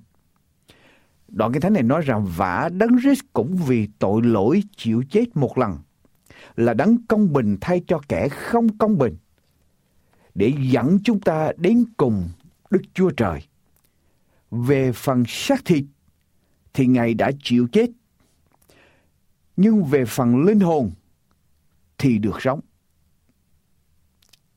[1.28, 5.36] Đoạn cái thánh này nói rằng vả đấng Christ cũng vì tội lỗi chịu chết
[5.36, 5.78] một lần,
[6.56, 9.16] là đấng công bình thay cho kẻ không công bình,
[10.34, 12.28] để dẫn chúng ta đến cùng
[12.70, 13.40] Đức Chúa Trời.
[14.50, 15.84] Về phần xác thịt
[16.72, 17.90] thì Ngài đã chịu chết.
[19.56, 20.90] Nhưng về phần linh hồn
[22.04, 22.60] thì được sống.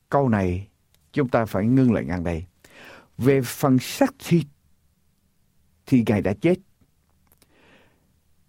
[0.08, 0.68] Câu này
[1.12, 2.44] chúng ta phải ngưng lại ngang đây.
[3.18, 4.46] Về phần xác thịt
[5.86, 6.54] thì Ngài đã chết.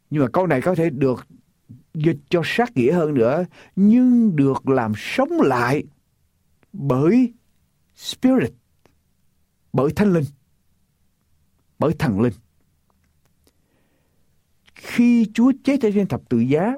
[0.09, 1.27] Nhưng mà câu này có thể được
[1.93, 5.83] dịch cho sát nghĩa hơn nữa, nhưng được làm sống lại
[6.73, 7.33] bởi
[7.95, 8.53] Spirit,
[9.73, 10.25] bởi Thánh Linh,
[11.79, 12.33] bởi Thần Linh.
[14.75, 16.73] Khi Chúa chết ở trên thập tự giá,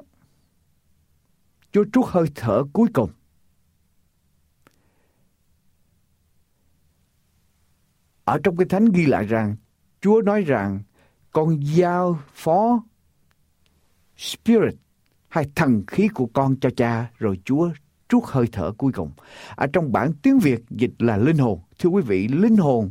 [1.72, 3.10] Chúa trút hơi thở cuối cùng.
[8.24, 9.56] Ở trong cái thánh ghi lại rằng
[10.00, 10.80] Chúa nói rằng
[11.32, 12.84] con giao phó
[14.16, 14.74] spirit
[15.28, 17.70] hay thần khí của con cho cha rồi Chúa
[18.08, 19.10] trút hơi thở cuối cùng.
[19.56, 21.60] Ở trong bản tiếng Việt dịch là linh hồn.
[21.78, 22.90] Thưa quý vị, linh hồn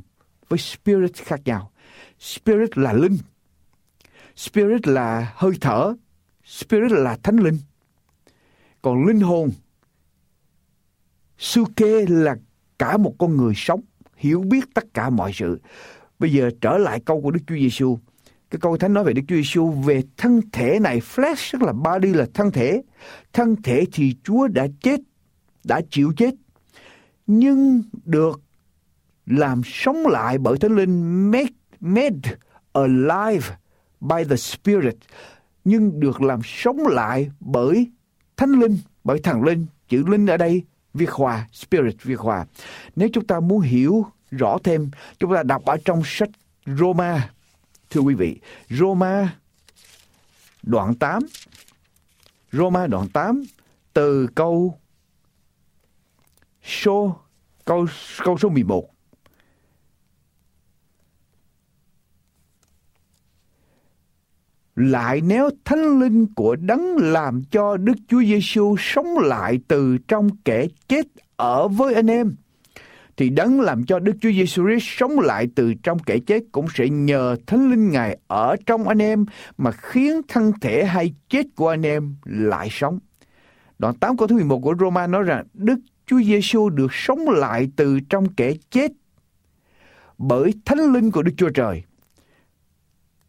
[0.50, 1.72] với spirit khác nhau.
[2.20, 3.18] Spirit là linh.
[4.36, 5.94] Spirit là hơi thở.
[6.46, 7.58] Spirit là thánh linh.
[8.82, 9.52] Còn linh hồn,
[11.38, 12.36] Suke là
[12.80, 13.82] cả một con người sống,
[14.16, 15.60] hiểu biết tất cả mọi sự.
[16.20, 17.98] Bây giờ trở lại câu của Đức Chúa Giêsu.
[18.50, 21.74] Cái câu Thánh nói về Đức Chúa Giêsu về thân thể này, flesh tức là
[21.74, 22.82] body là thân thể.
[23.34, 25.00] Thân thể thì Chúa đã chết,
[25.64, 26.34] đã chịu chết.
[27.28, 28.42] Nhưng được
[29.26, 32.36] làm sống lại bởi Thánh Linh made, made
[32.74, 33.58] alive
[34.00, 34.96] by the Spirit.
[35.64, 37.92] Nhưng được làm sống lại bởi
[38.42, 42.46] thánh linh, bởi thần linh, chữ linh ở đây viết hòa, spirit viết hòa.
[42.96, 46.30] Nếu chúng ta muốn hiểu rõ thêm, chúng ta đọc ở trong sách
[46.66, 47.30] Roma,
[47.90, 48.40] thưa quý vị.
[48.70, 49.36] Roma
[50.64, 51.24] đoạn 8
[52.52, 53.44] Roma đoạn 8
[53.94, 54.78] từ câu
[56.64, 57.16] số,
[57.66, 57.88] câu
[58.24, 58.90] câu số 11
[64.90, 70.30] lại nếu thánh linh của đấng làm cho Đức Chúa Giêsu sống lại từ trong
[70.46, 71.06] kẻ chết
[71.36, 72.36] ở với anh em
[73.18, 76.66] thì đấng làm cho Đức Chúa Giêsu Christ sống lại từ trong kẻ chết cũng
[76.76, 79.26] sẽ nhờ thánh linh ngài ở trong anh em
[79.58, 83.00] mà khiến thân thể hay chết của anh em lại sống.
[83.80, 87.68] Đoạn 8 câu thứ 11 của Roma nói rằng Đức Chúa Giêsu được sống lại
[87.76, 88.92] từ trong kẻ chết
[90.18, 91.84] bởi thánh linh của Đức Chúa Trời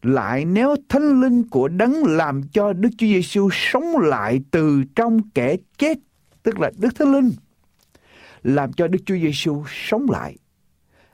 [0.03, 5.31] lại nếu thánh linh của đấng làm cho Đức Chúa Giêsu sống lại từ trong
[5.31, 5.99] kẻ chết,
[6.43, 7.31] tức là Đức Thánh Linh,
[8.43, 10.39] làm cho Đức Chúa Giêsu sống lại.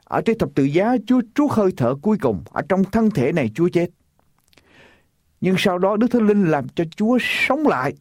[0.04, 3.32] Ở trên thập tự giá, Chúa trút hơi thở cuối cùng, ở trong thân thể
[3.32, 3.90] này Chúa chết.
[5.40, 7.94] Nhưng sau đó Đức Thánh Linh làm cho Chúa sống lại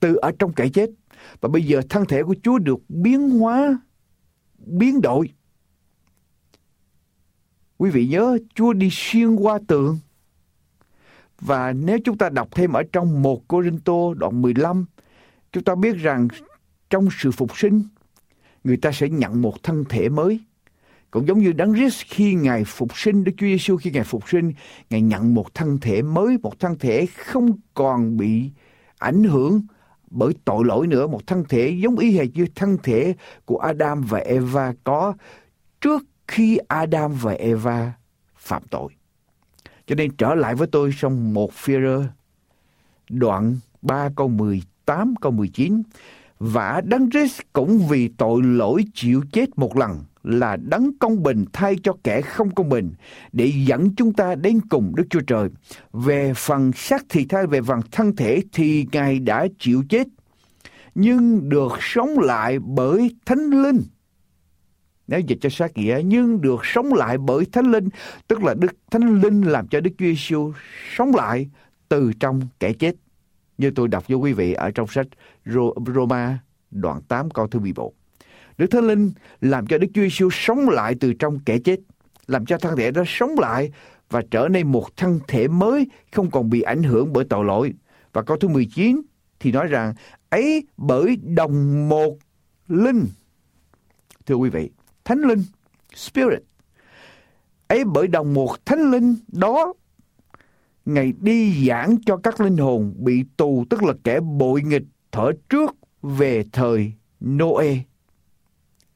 [0.00, 0.90] từ ở trong kẻ chết.
[1.40, 3.78] Và bây giờ thân thể của Chúa được biến hóa,
[4.58, 5.28] biến đổi
[7.80, 9.98] Quý vị nhớ Chúa đi xuyên qua tượng.
[11.40, 14.86] Và nếu chúng ta đọc thêm ở trong một Cô-rin-tô đoạn 15,
[15.52, 16.28] chúng ta biết rằng
[16.90, 17.82] trong sự phục sinh,
[18.64, 20.40] người ta sẽ nhận một thân thể mới.
[21.10, 24.28] Cũng giống như Đấng Christ khi Ngài phục sinh, Đức Chúa Giêsu khi Ngài phục
[24.28, 24.52] sinh,
[24.90, 28.50] Ngài nhận một thân thể mới, một thân thể không còn bị
[28.98, 29.62] ảnh hưởng
[30.10, 33.14] bởi tội lỗi nữa, một thân thể giống y hệt như thân thể
[33.44, 35.14] của Adam và Eva có
[35.80, 37.92] trước khi Adam và Eva
[38.36, 38.92] phạm tội.
[39.86, 42.04] Cho nên trở lại với tôi trong một phi rơ
[43.08, 45.82] đoạn 3 câu 18 câu 19
[46.38, 51.44] và Đấng Christ cũng vì tội lỗi chịu chết một lần là đấng công bình
[51.52, 52.90] thay cho kẻ không công bình
[53.32, 55.48] để dẫn chúng ta đến cùng Đức Chúa Trời.
[55.92, 60.06] Về phần xác thịt thay về phần thân thể thì Ngài đã chịu chết,
[60.94, 63.82] nhưng được sống lại bởi Thánh Linh.
[65.10, 67.88] Nếu dịch cho sát nghĩa, nhưng được sống lại bởi Thánh Linh,
[68.28, 70.52] tức là Đức Thánh Linh làm cho Đức Chúa Giêsu
[70.96, 71.50] sống lại
[71.88, 72.94] từ trong kẻ chết.
[73.58, 75.06] Như tôi đọc cho quý vị ở trong sách
[75.94, 76.38] Roma
[76.70, 77.92] đoạn 8 câu thứ 11.
[78.58, 81.80] Đức Thánh Linh làm cho Đức Chúa Giêsu sống lại từ trong kẻ chết,
[82.26, 83.72] làm cho thân thể đó sống lại
[84.10, 87.72] và trở nên một thân thể mới không còn bị ảnh hưởng bởi tội lỗi.
[88.12, 89.02] Và câu thứ 19
[89.40, 89.94] thì nói rằng
[90.28, 92.16] ấy bởi đồng một
[92.68, 93.06] linh.
[94.26, 94.70] Thưa quý vị,
[95.10, 95.42] thánh linh,
[95.94, 96.42] spirit.
[97.68, 99.72] Ấy bởi đồng một thánh linh đó
[100.84, 104.82] Ngài đi giảng cho các linh hồn bị tù tức là kẻ bội nghịch
[105.12, 106.92] thở trước về thời
[107.24, 107.76] Noe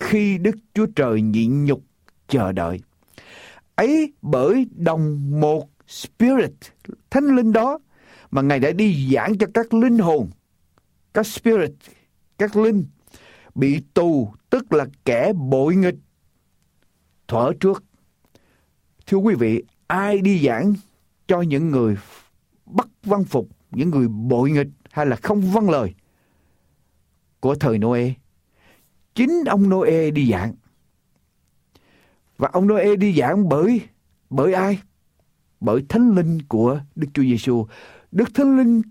[0.00, 1.82] khi Đức Chúa Trời nhịn nhục
[2.28, 2.80] chờ đợi.
[3.74, 6.52] Ấy bởi đồng một Spirit,
[7.10, 7.78] Thánh Linh đó
[8.30, 10.30] mà Ngài đã đi giảng cho các linh hồn,
[11.14, 11.70] các Spirit,
[12.38, 12.84] các linh
[13.54, 15.94] bị tù tức là kẻ bội nghịch
[17.34, 17.84] thuở trước.
[19.06, 20.74] Thưa quý vị, ai đi giảng
[21.28, 21.96] cho những người
[22.66, 25.94] bất văn phục, những người bội nghịch hay là không vâng lời
[27.40, 28.10] của thời Noe?
[29.14, 30.54] chính ông Noe đi giảng.
[32.36, 33.80] Và ông Noe đi giảng bởi
[34.30, 34.78] bởi ai?
[35.60, 37.66] Bởi thánh linh của Đức Chúa Giêsu.
[38.12, 38.82] Đức Thánh Linh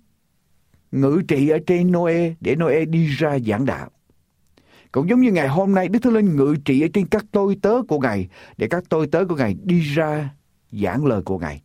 [0.91, 3.89] ngự trị ở trên Noe để Noe đi ra giảng đạo.
[4.93, 7.57] Cũng giống như ngày hôm nay Đức Thánh Linh ngự trị ở trên các tôi
[7.61, 8.27] tớ của Ngài
[8.57, 10.29] để các tôi tớ của Ngài đi ra
[10.71, 11.61] giảng lời của Ngài.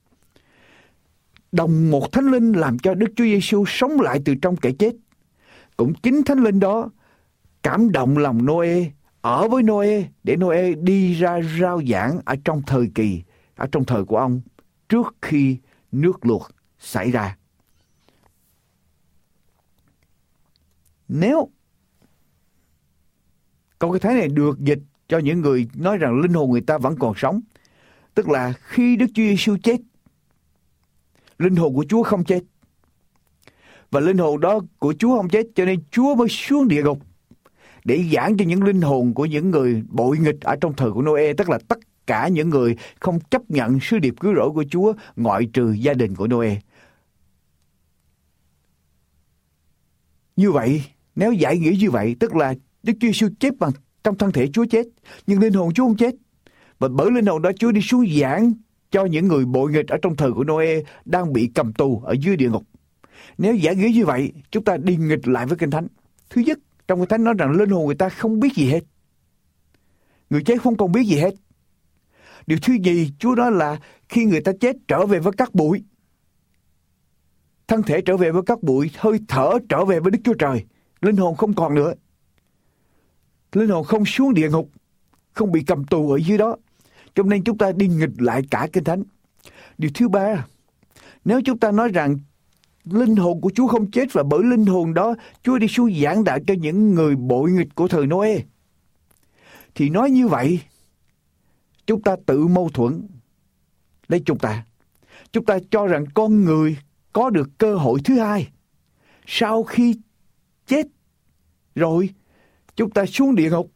[1.53, 4.93] Đồng một Thánh Linh làm cho Đức Chúa Giêsu sống lại từ trong kẻ chết.
[5.77, 6.91] Cũng chính Thánh Linh đó
[7.63, 8.85] cảm động lòng Noe,
[9.21, 13.23] ở với Noe để Noe đi ra rao giảng ở trong thời kỳ,
[13.57, 14.41] ở trong thời của ông
[14.89, 15.57] trước khi
[15.93, 17.37] nước luộc xảy ra.
[21.09, 21.49] Nếu
[23.79, 26.79] câu cái thái này được dịch cho những người nói rằng linh hồn người ta
[26.79, 27.41] vẫn còn sống,
[28.15, 29.77] tức là khi Đức Chúa Giêsu chết,
[31.39, 32.41] linh hồn của Chúa không chết.
[33.91, 36.99] Và linh hồn đó của Chúa không chết cho nên Chúa mới xuống địa ngục
[37.85, 41.03] để giảng cho những linh hồn của những người bội nghịch ở trong thời của
[41.03, 44.65] Noe, tức là tất cả những người không chấp nhận sứ điệp cứu rỗi của
[44.71, 46.57] Chúa ngoại trừ gia đình của Noe.
[50.37, 50.85] Như vậy,
[51.17, 53.71] nếu giải nghĩa như vậy, tức là Đức Chúa Giêsu chết bằng
[54.05, 54.87] trong thân thể Chúa chết,
[55.27, 56.15] nhưng linh hồn Chúa không chết.
[56.79, 58.53] Và bởi linh hồn đó Chúa đi xuống giảng
[58.91, 62.15] cho những người bội nghịch ở trong thời của Noe đang bị cầm tù ở
[62.21, 62.63] dưới địa ngục.
[63.39, 65.87] Nếu giả nghĩa như vậy, chúng ta đi nghịch lại với Kinh Thánh.
[66.31, 66.59] Thứ nhất,
[66.89, 68.81] trong kinh thánh nói rằng linh hồn người ta không biết gì hết.
[70.31, 71.35] Người chết không còn biết gì hết.
[72.47, 75.85] Điều thứ gì Chúa nói là khi người ta chết trở về với các bụi.
[77.69, 80.65] Thân thể trở về với các bụi, hơi thở trở về với Đức Chúa Trời.
[81.01, 81.95] Linh hồn không còn nữa.
[83.53, 84.71] Linh hồn không xuống địa ngục,
[85.33, 86.57] không bị cầm tù ở dưới đó.
[87.15, 89.03] Cho nên chúng ta đi nghịch lại cả Kinh Thánh.
[89.79, 90.47] Điều thứ ba,
[91.25, 92.19] nếu chúng ta nói rằng
[92.85, 96.25] linh hồn của Chúa không chết và bởi linh hồn đó Chúa đi xuống giảng
[96.25, 98.39] đạo cho những người bội nghịch của thời Noe.
[99.75, 100.61] Thì nói như vậy,
[101.87, 103.09] chúng ta tự mâu thuẫn
[104.09, 104.65] lấy chúng ta.
[105.33, 106.79] Chúng ta cho rằng con người
[107.13, 108.49] có được cơ hội thứ hai.
[109.27, 109.97] Sau khi
[110.67, 110.87] chết
[111.75, 112.09] rồi,
[112.79, 113.71] chúng ta xuống địa ngục,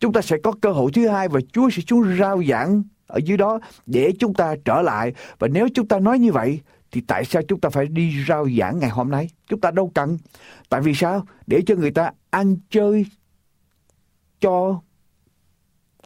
[0.00, 3.20] chúng ta sẽ có cơ hội thứ hai và Chúa sẽ xuống rao giảng ở
[3.24, 5.12] dưới đó để chúng ta trở lại.
[5.38, 8.48] Và nếu chúng ta nói như vậy thì tại sao chúng ta phải đi rao
[8.58, 9.28] giảng ngày hôm nay?
[9.46, 10.18] Chúng ta đâu cần.
[10.68, 11.26] Tại vì sao?
[11.46, 13.06] Để cho người ta ăn chơi
[14.40, 14.80] cho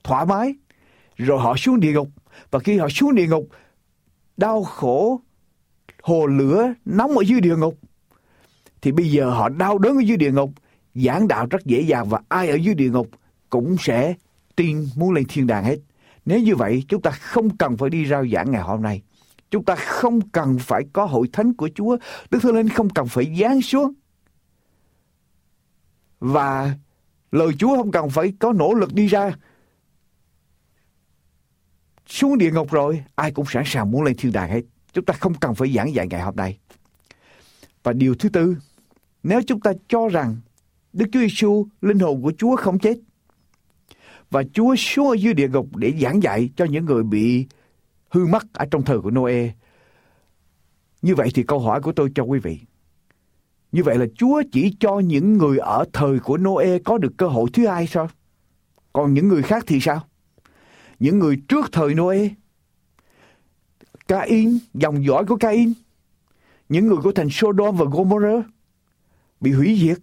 [0.04, 0.54] thoải mái.
[1.16, 2.08] Rồi họ xuống địa ngục.
[2.50, 3.48] Và khi họ xuống địa ngục,
[4.36, 5.20] đau khổ,
[6.02, 7.78] hồ lửa nóng ở dưới địa ngục.
[8.80, 10.50] Thì bây giờ họ đau đớn ở dưới địa ngục.
[10.94, 13.08] Giảng đạo rất dễ dàng và ai ở dưới địa ngục
[13.50, 14.14] cũng sẽ
[14.56, 15.76] tin muốn lên thiên đàng hết.
[16.24, 19.02] Nếu như vậy, chúng ta không cần phải đi rao giảng ngày hôm nay.
[19.50, 21.96] Chúng ta không cần phải có hội thánh của Chúa.
[22.30, 23.92] Đức Thánh Linh không cần phải giáng xuống.
[26.20, 26.76] Và
[27.32, 29.36] lời Chúa không cần phải có nỗ lực đi ra.
[32.06, 34.62] Xuống địa ngục rồi, ai cũng sẵn sàng muốn lên thiên đàng hết.
[34.92, 36.58] Chúng ta không cần phải giảng dạy ngày hôm nay.
[37.82, 38.56] Và điều thứ tư,
[39.22, 40.36] nếu chúng ta cho rằng
[40.92, 42.98] Đức Chúa Giêsu linh hồn của Chúa không chết
[44.30, 47.46] và Chúa xuống ở dưới địa ngục để giảng dạy cho những người bị
[48.10, 49.48] hư mất ở trong thời của Noe.
[51.02, 52.58] Như vậy thì câu hỏi của tôi cho quý vị.
[53.72, 57.28] Như vậy là Chúa chỉ cho những người ở thời của Noe có được cơ
[57.28, 58.08] hội thứ hai sao?
[58.92, 60.02] Còn những người khác thì sao?
[61.02, 62.28] những người trước thời Noe.
[64.08, 65.72] Cain, dòng dõi của Cain,
[66.68, 68.44] những người của thành Sodom và Gomorrah
[69.40, 69.98] bị hủy diệt,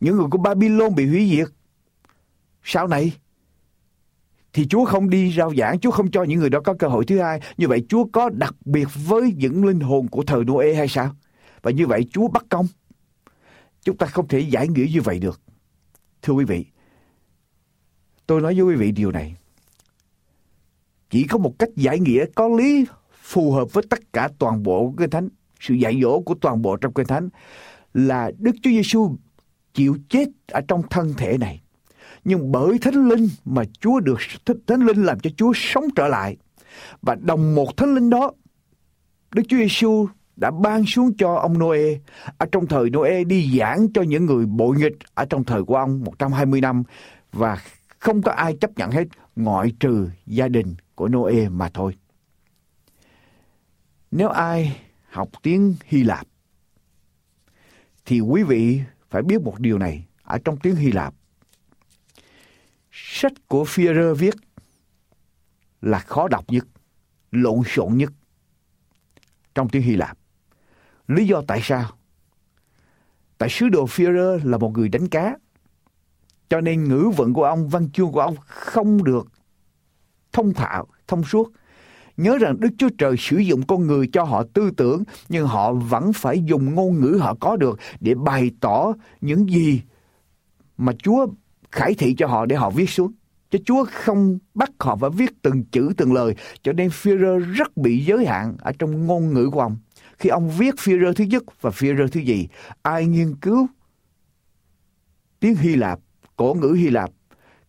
[0.00, 1.48] những người của Babylon bị hủy diệt.
[2.64, 3.12] Sau này
[4.52, 7.04] thì Chúa không đi rao giảng, Chúa không cho những người đó có cơ hội
[7.04, 7.40] thứ hai.
[7.56, 11.16] Như vậy Chúa có đặc biệt với những linh hồn của thời Noe hay sao?
[11.62, 12.66] Và như vậy Chúa bắt công.
[13.82, 15.40] Chúng ta không thể giải nghĩa như vậy được.
[16.22, 16.66] Thưa quý vị,
[18.26, 19.36] tôi nói với quý vị điều này.
[21.10, 22.84] Chỉ có một cách giải nghĩa có lý
[23.22, 25.28] phù hợp với tất cả toàn bộ Kinh Thánh,
[25.60, 27.28] sự dạy dỗ của toàn bộ trong Kinh Thánh
[27.94, 29.16] là Đức Chúa Giêsu
[29.80, 31.60] chịu chết ở trong thân thể này.
[32.24, 34.18] Nhưng bởi Thánh Linh mà Chúa được
[34.66, 36.36] Thánh Linh làm cho Chúa sống trở lại.
[37.02, 38.32] Và đồng một Thánh Linh đó,
[39.34, 41.80] Đức Chúa Giêsu đã ban xuống cho ông Noe
[42.38, 45.76] ở trong thời Noe đi giảng cho những người bội nghịch ở trong thời của
[45.76, 46.82] ông 120 năm
[47.32, 47.58] và
[47.98, 49.04] không có ai chấp nhận hết
[49.36, 51.96] ngoại trừ gia đình của Noe mà thôi.
[54.10, 56.26] Nếu ai học tiếng Hy Lạp
[58.06, 61.14] thì quý vị phải biết một điều này ở trong tiếng Hy Lạp.
[62.92, 64.34] Sách của Führer viết
[65.80, 66.66] là khó đọc nhất,
[67.30, 68.12] lộn xộn nhất
[69.54, 70.18] trong tiếng Hy Lạp.
[71.08, 71.90] Lý do tại sao?
[73.38, 75.36] Tại sứ đồ Führer là một người đánh cá,
[76.48, 79.28] cho nên ngữ vận của ông, văn chương của ông không được
[80.32, 81.52] thông thạo, thông suốt.
[82.20, 85.72] Nhớ rằng Đức Chúa Trời sử dụng con người cho họ tư tưởng, nhưng họ
[85.72, 89.82] vẫn phải dùng ngôn ngữ họ có được để bày tỏ những gì
[90.76, 91.26] mà Chúa
[91.70, 93.12] khải thị cho họ để họ viết xuống.
[93.50, 97.76] Chứ Chúa không bắt họ phải viết từng chữ từng lời, cho nên Führer rất
[97.76, 99.76] bị giới hạn ở trong ngôn ngữ của ông.
[100.18, 102.48] Khi ông viết Führer thứ nhất và Führer thứ gì,
[102.82, 103.66] ai nghiên cứu
[105.40, 105.98] tiếng Hy Lạp,
[106.36, 107.10] cổ ngữ Hy Lạp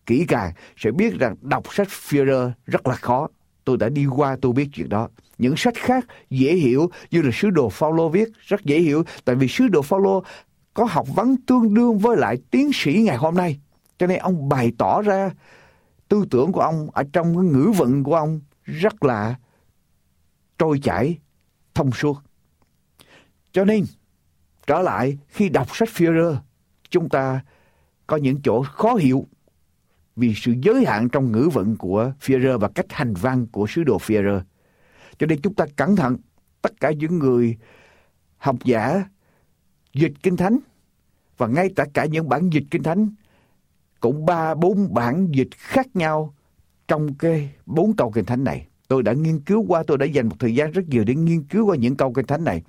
[0.06, 3.28] kỹ càng sẽ biết rằng đọc sách Führer rất là khó.
[3.64, 5.08] Tôi đã đi qua tôi biết chuyện đó.
[5.38, 9.36] Những sách khác dễ hiểu như là sứ đồ Phaolô viết rất dễ hiểu tại
[9.36, 10.22] vì sứ đồ Phaolô
[10.74, 13.60] có học vấn tương đương với lại tiến sĩ ngày hôm nay.
[13.98, 15.30] Cho nên ông bày tỏ ra
[16.08, 19.34] tư tưởng của ông ở trong cái ngữ vận của ông rất là
[20.58, 21.18] trôi chảy,
[21.74, 22.22] thông suốt.
[23.52, 23.84] Cho nên,
[24.66, 26.36] trở lại khi đọc sách Führer,
[26.90, 27.40] chúng ta
[28.06, 29.26] có những chỗ khó hiểu
[30.16, 33.84] vì sự giới hạn trong ngữ vận của Führer và cách hành văn của sứ
[33.84, 34.40] đồ Führer.
[35.18, 36.16] Cho nên chúng ta cẩn thận,
[36.62, 37.56] tất cả những người
[38.36, 39.04] học giả
[39.94, 40.58] dịch kinh thánh
[41.36, 43.14] và ngay tất cả những bản dịch kinh thánh
[44.00, 46.34] cũng ba bốn bản dịch khác nhau
[46.88, 48.66] trong cái bốn câu kinh thánh này.
[48.88, 51.42] Tôi đã nghiên cứu qua, tôi đã dành một thời gian rất nhiều để nghiên
[51.42, 52.62] cứu qua những câu kinh thánh này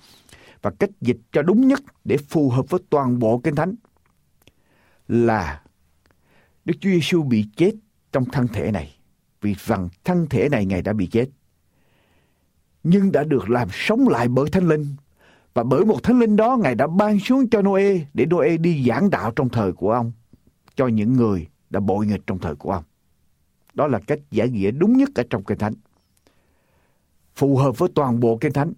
[0.62, 3.76] và cách dịch cho đúng nhất để phù hợp với toàn bộ kinh thánh
[5.08, 5.63] là
[6.66, 7.72] Đức Chúa Giêsu bị chết
[8.12, 8.96] trong thân thể này,
[9.42, 11.30] vì rằng thân thể này ngài đã bị chết.
[12.84, 14.96] Nhưng đã được làm sống lại bởi thánh linh,
[15.54, 18.86] và bởi một thánh linh đó ngài đã ban xuống cho Noe để Noe đi
[18.88, 20.12] giảng đạo trong thời của ông,
[20.76, 22.84] cho những người đã bội nghịch trong thời của ông.
[23.74, 25.74] Đó là cách giải nghĩa đúng nhất ở trong kinh thánh.
[27.36, 28.74] Phù hợp với toàn bộ kinh thánh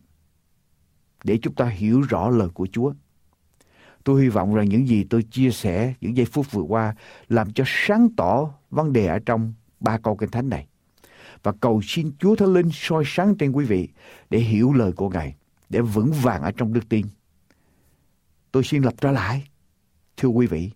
[1.24, 2.94] để chúng ta hiểu rõ lời của Chúa.
[4.06, 6.96] Tôi hy vọng rằng những gì tôi chia sẻ những giây phút vừa qua
[7.30, 10.68] làm cho sáng tỏ vấn đề ở trong ba câu kinh thánh này.
[11.44, 13.90] Và cầu xin Chúa Thánh Linh soi sáng trên quý vị
[14.30, 15.36] để hiểu lời của Ngài,
[15.70, 17.06] để vững vàng ở trong đức tin.
[18.52, 19.48] Tôi xin lập trở lại,
[20.18, 20.72] thưa quý vị.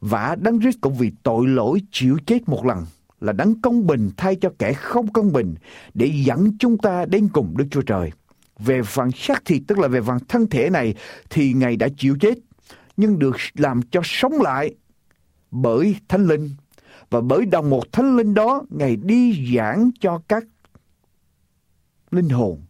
[0.00, 2.86] Vả đấng Christ cũng vì tội lỗi chịu chết một lần
[3.20, 5.54] là đấng công bình thay cho kẻ không công bình
[5.94, 8.10] để dẫn chúng ta đến cùng Đức Chúa Trời
[8.58, 10.94] về phần xác thịt tức là về phần thân thể này
[11.30, 12.38] thì ngài đã chịu chết
[12.96, 14.74] nhưng được làm cho sống lại
[15.50, 16.50] bởi thánh linh.
[17.10, 20.44] Và bởi đồng một thánh linh đó ngài đi giảng cho các
[22.10, 22.62] linh hồn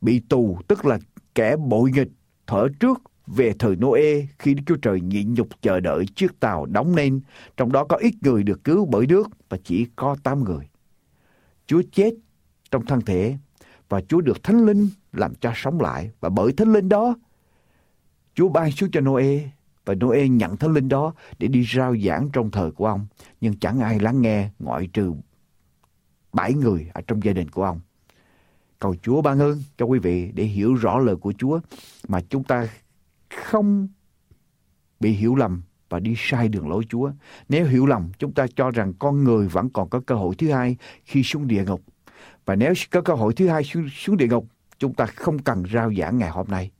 [0.00, 0.98] bị tù tức là
[1.34, 2.08] kẻ bội nghịch
[2.46, 6.66] thở trước về thời Noe khi Đức Chúa Trời nhịn nhục chờ đợi chiếc tàu
[6.66, 7.20] đóng nên,
[7.56, 10.68] trong đó có ít người được cứu bởi nước và chỉ có tám người.
[11.66, 12.10] Chúa chết
[12.70, 13.36] trong thân thể
[13.90, 17.16] và Chúa được Thánh Linh làm cho sống lại và bởi Thánh Linh đó
[18.34, 19.38] Chúa ban xuống cho Noe
[19.84, 23.06] và Noe nhận Thánh Linh đó để đi rao giảng trong thời của ông
[23.40, 25.14] nhưng chẳng ai lắng nghe ngoại trừ
[26.32, 27.80] bảy người ở trong gia đình của ông.
[28.78, 31.60] Cầu Chúa ban ơn cho quý vị để hiểu rõ lời của Chúa
[32.08, 32.68] mà chúng ta
[33.50, 33.88] không
[35.00, 37.10] bị hiểu lầm và đi sai đường lối Chúa.
[37.48, 40.50] Nếu hiểu lầm, chúng ta cho rằng con người vẫn còn có cơ hội thứ
[40.50, 41.80] hai khi xuống địa ngục
[42.44, 44.46] và nếu có cơ hội thứ hai xuống, xuống địa ngục,
[44.78, 46.70] chúng ta không cần rao giảng ngày hôm nay.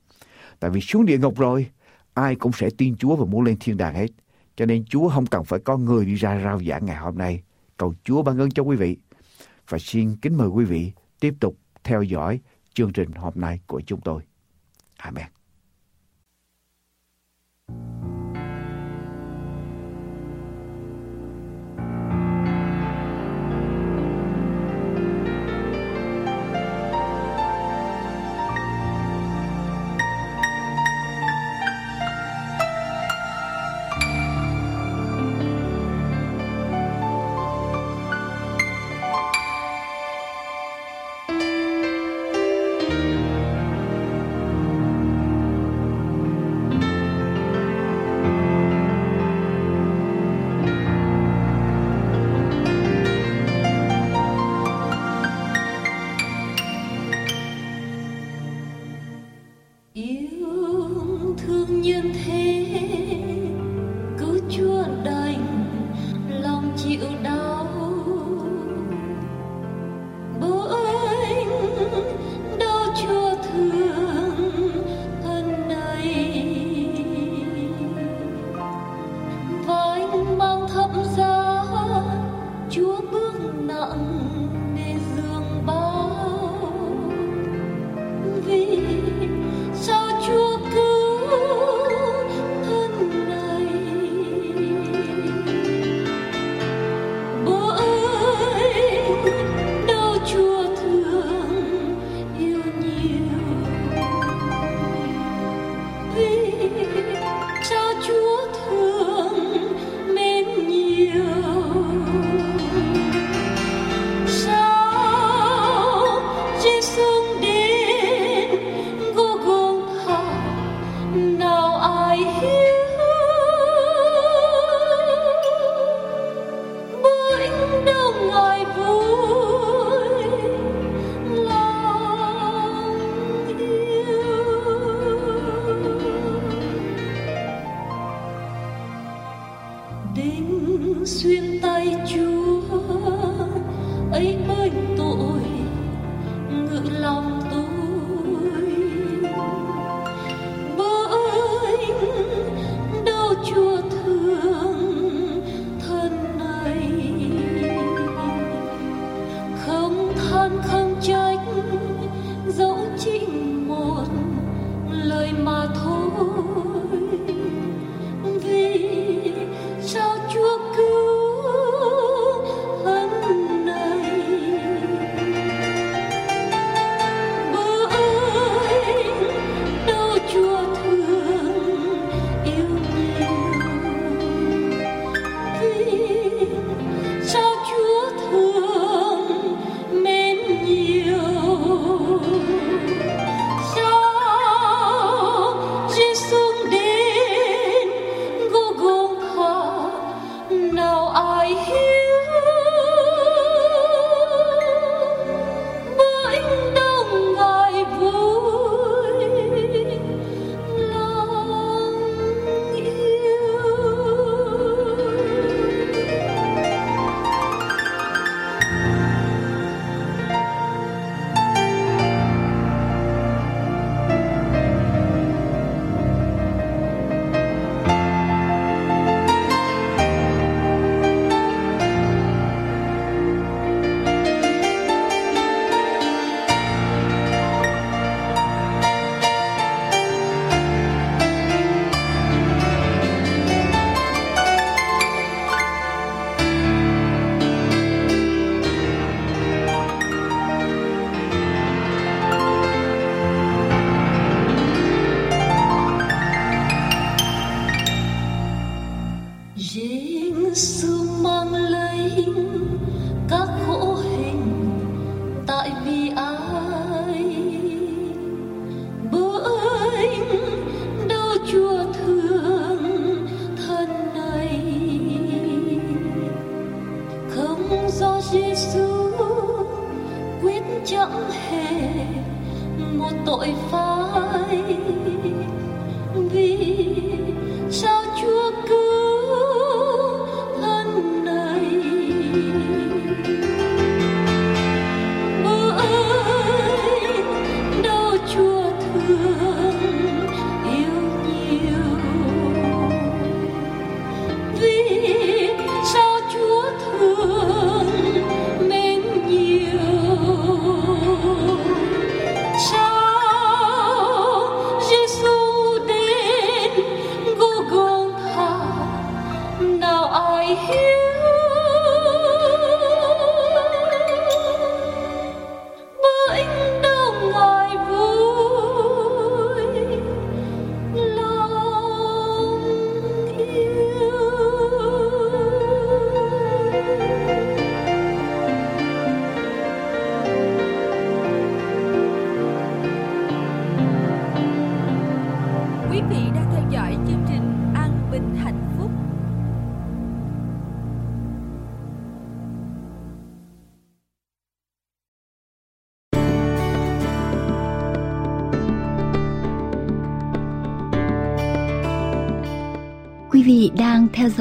[0.59, 1.69] Tại vì xuống địa ngục rồi,
[2.13, 4.07] ai cũng sẽ tin Chúa và muốn lên thiên đàng hết.
[4.55, 7.43] Cho nên Chúa không cần phải có người đi ra rao giảng ngày hôm nay.
[7.77, 8.97] cầu Chúa ban ơn cho quý vị.
[9.69, 12.39] Và xin kính mời quý vị tiếp tục theo dõi
[12.73, 14.21] chương trình hôm nay của chúng tôi.
[14.97, 15.25] Amen.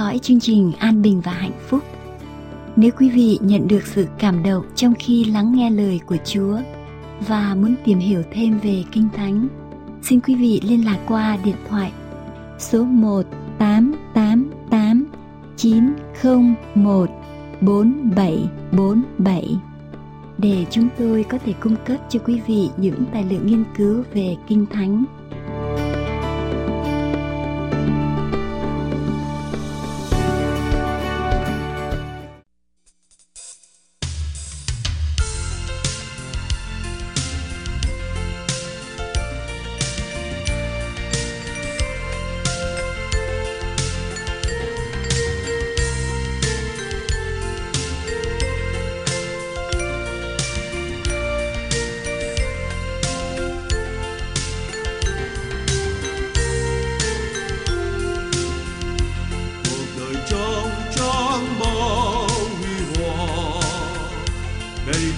[0.01, 1.83] Dõi chương trình An Bình và Hạnh Phúc.
[2.77, 6.59] Nếu quý vị nhận được sự cảm động trong khi lắng nghe lời của Chúa
[7.29, 9.49] và muốn tìm hiểu thêm về Kinh Thánh,
[10.03, 11.93] xin quý vị liên lạc qua điện thoại
[12.59, 13.23] số 1
[13.59, 15.05] 888
[15.57, 17.11] 901
[17.61, 19.59] 4747
[20.39, 24.03] để chúng tôi có thể cung cấp cho quý vị những tài liệu nghiên cứu
[24.15, 25.05] về Kinh Thánh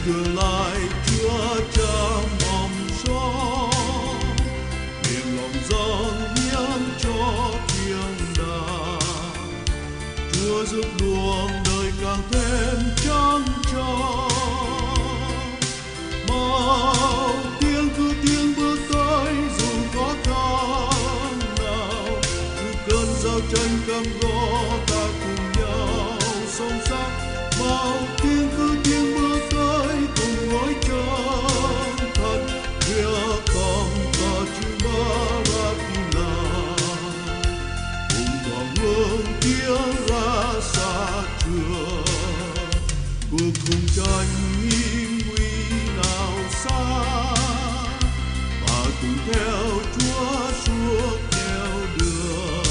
[0.06, 1.94] tương lai Chúa cha
[2.42, 3.22] mong cho,
[5.04, 8.98] niềm lòng dâng hiến cho thiên đàng.
[10.32, 14.28] Chúa giúp luồng đời càng thêm trắng tròn
[16.28, 22.20] mau, tiếng cứ tiếng bước tới, dù có tháng nào,
[22.58, 24.41] cứ cơn giao tranh cầm gói
[43.66, 44.26] cùng trần
[44.62, 45.48] hiên nguy
[45.96, 46.32] nào
[46.64, 46.80] xa,
[48.62, 49.62] và cùng theo
[49.98, 52.64] chúa suốt theo đường.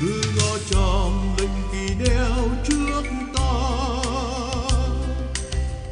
[0.00, 3.02] Cứ ngó trong linh kỳ đeo trước
[3.34, 3.52] ta.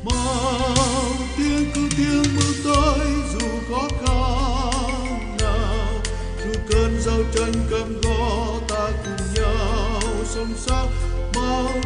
[0.05, 6.01] Mau tiếng cứ tiếng mưa tới, dù khó khăn nào,
[6.45, 10.01] dù cơn giao tranh cầm gó ta cùng nhau
[10.35, 10.89] sống sót.
[11.35, 11.81] Mau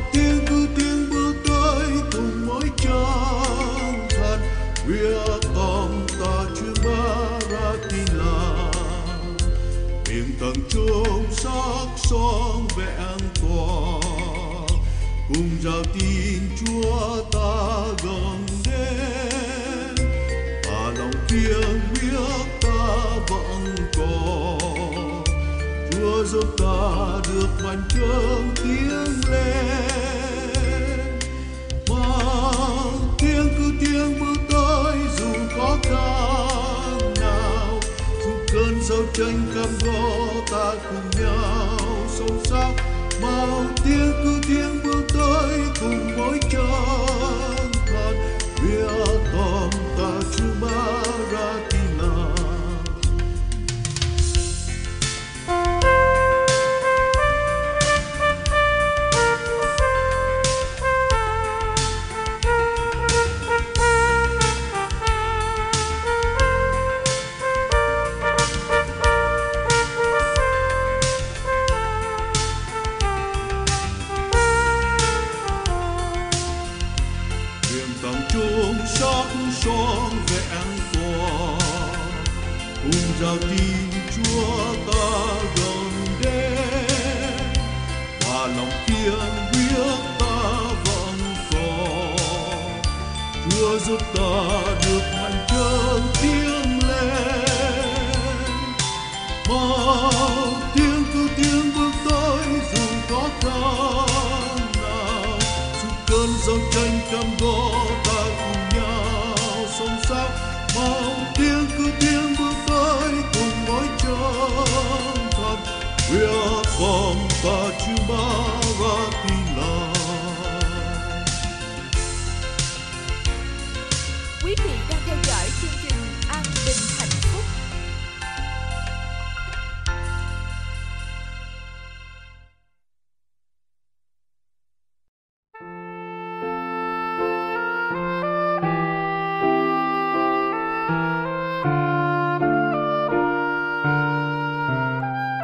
[10.74, 14.00] trông sắc son vẹn tỏa
[15.28, 19.94] cùng giao tin chúa ta gần đến.
[20.66, 22.96] Và lòng tiếng biết ta
[23.28, 25.24] vẫn còn.
[25.90, 30.08] Chúa giúp ta được bàn chân tiếng lên.
[31.88, 37.80] Mang tiếng cứ tiếng bước tới, dù có cao nào,
[38.24, 40.03] dù cơn giao tranh cam go
[40.90, 42.72] cùng nhau sông sáo
[43.22, 47.13] bao tiếng cứ tiếng bước tới cùng mỗi trời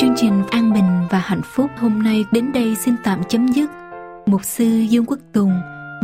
[0.00, 3.70] Chương trình an bình và hạnh phúc hôm nay đến đây xin tạm chấm dứt.
[4.26, 5.52] Mục sư Dương Quốc Tùng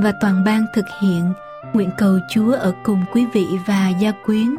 [0.02, 1.32] và toàn ban thực hiện
[1.72, 4.56] nguyện cầu Chúa ở cùng quý vị và gia quyến.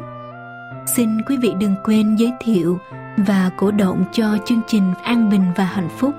[0.86, 2.78] Xin quý vị đừng quên giới thiệu
[3.16, 6.14] và cổ động cho chương trình an bình và hạnh phúc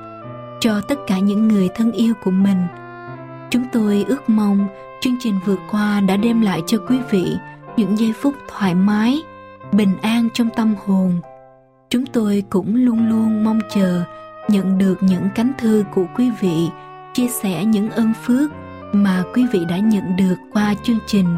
[0.60, 2.68] cho tất cả những người thân yêu của mình.
[3.50, 4.68] Chúng tôi ước mong
[5.02, 7.38] chương trình vừa qua đã đem lại cho quý vị
[7.78, 9.18] những giây phút thoải mái,
[9.72, 11.22] bình an trong tâm hồn.
[11.90, 14.04] Chúng tôi cũng luôn luôn mong chờ
[14.48, 16.70] nhận được những cánh thư của quý vị
[17.14, 18.52] chia sẻ những ơn phước
[18.92, 21.38] mà quý vị đã nhận được qua chương trình.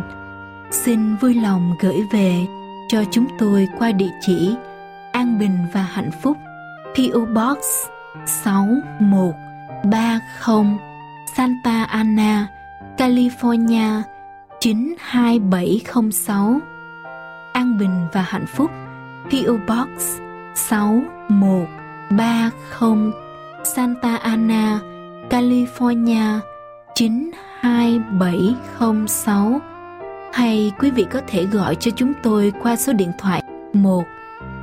[0.72, 2.46] Xin vui lòng gửi về
[2.90, 4.56] cho chúng tôi qua địa chỉ
[5.12, 6.38] an bình và hạnh phúc
[6.96, 7.58] PO Box
[8.26, 10.78] 6130
[11.36, 12.48] Santa Ana,
[12.98, 14.02] California
[14.60, 16.60] 92706
[17.54, 18.72] An Bình và Hạnh Phúc
[19.32, 20.20] PO Box
[20.56, 23.12] 6130
[23.64, 24.80] Santa Ana,
[25.30, 26.40] California
[26.96, 29.60] 92706
[30.34, 33.44] hay quý vị có thể gọi cho chúng tôi qua số điện thoại
[33.74, 34.04] 1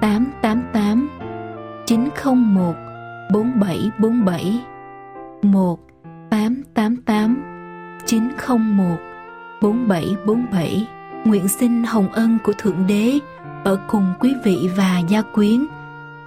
[0.00, 1.08] 888
[1.86, 2.74] 901
[3.32, 4.60] 4747
[5.42, 5.78] 1
[6.30, 7.42] 888
[8.06, 8.84] 901
[9.62, 10.88] 4747
[11.24, 13.18] Nguyện xin hồng ân của Thượng Đế
[13.64, 15.66] ở cùng quý vị và gia quyến.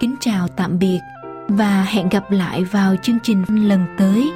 [0.02, 1.00] Kính chào tạm biệt
[1.48, 4.32] và hẹn gặp lại vào chương trình lần tới.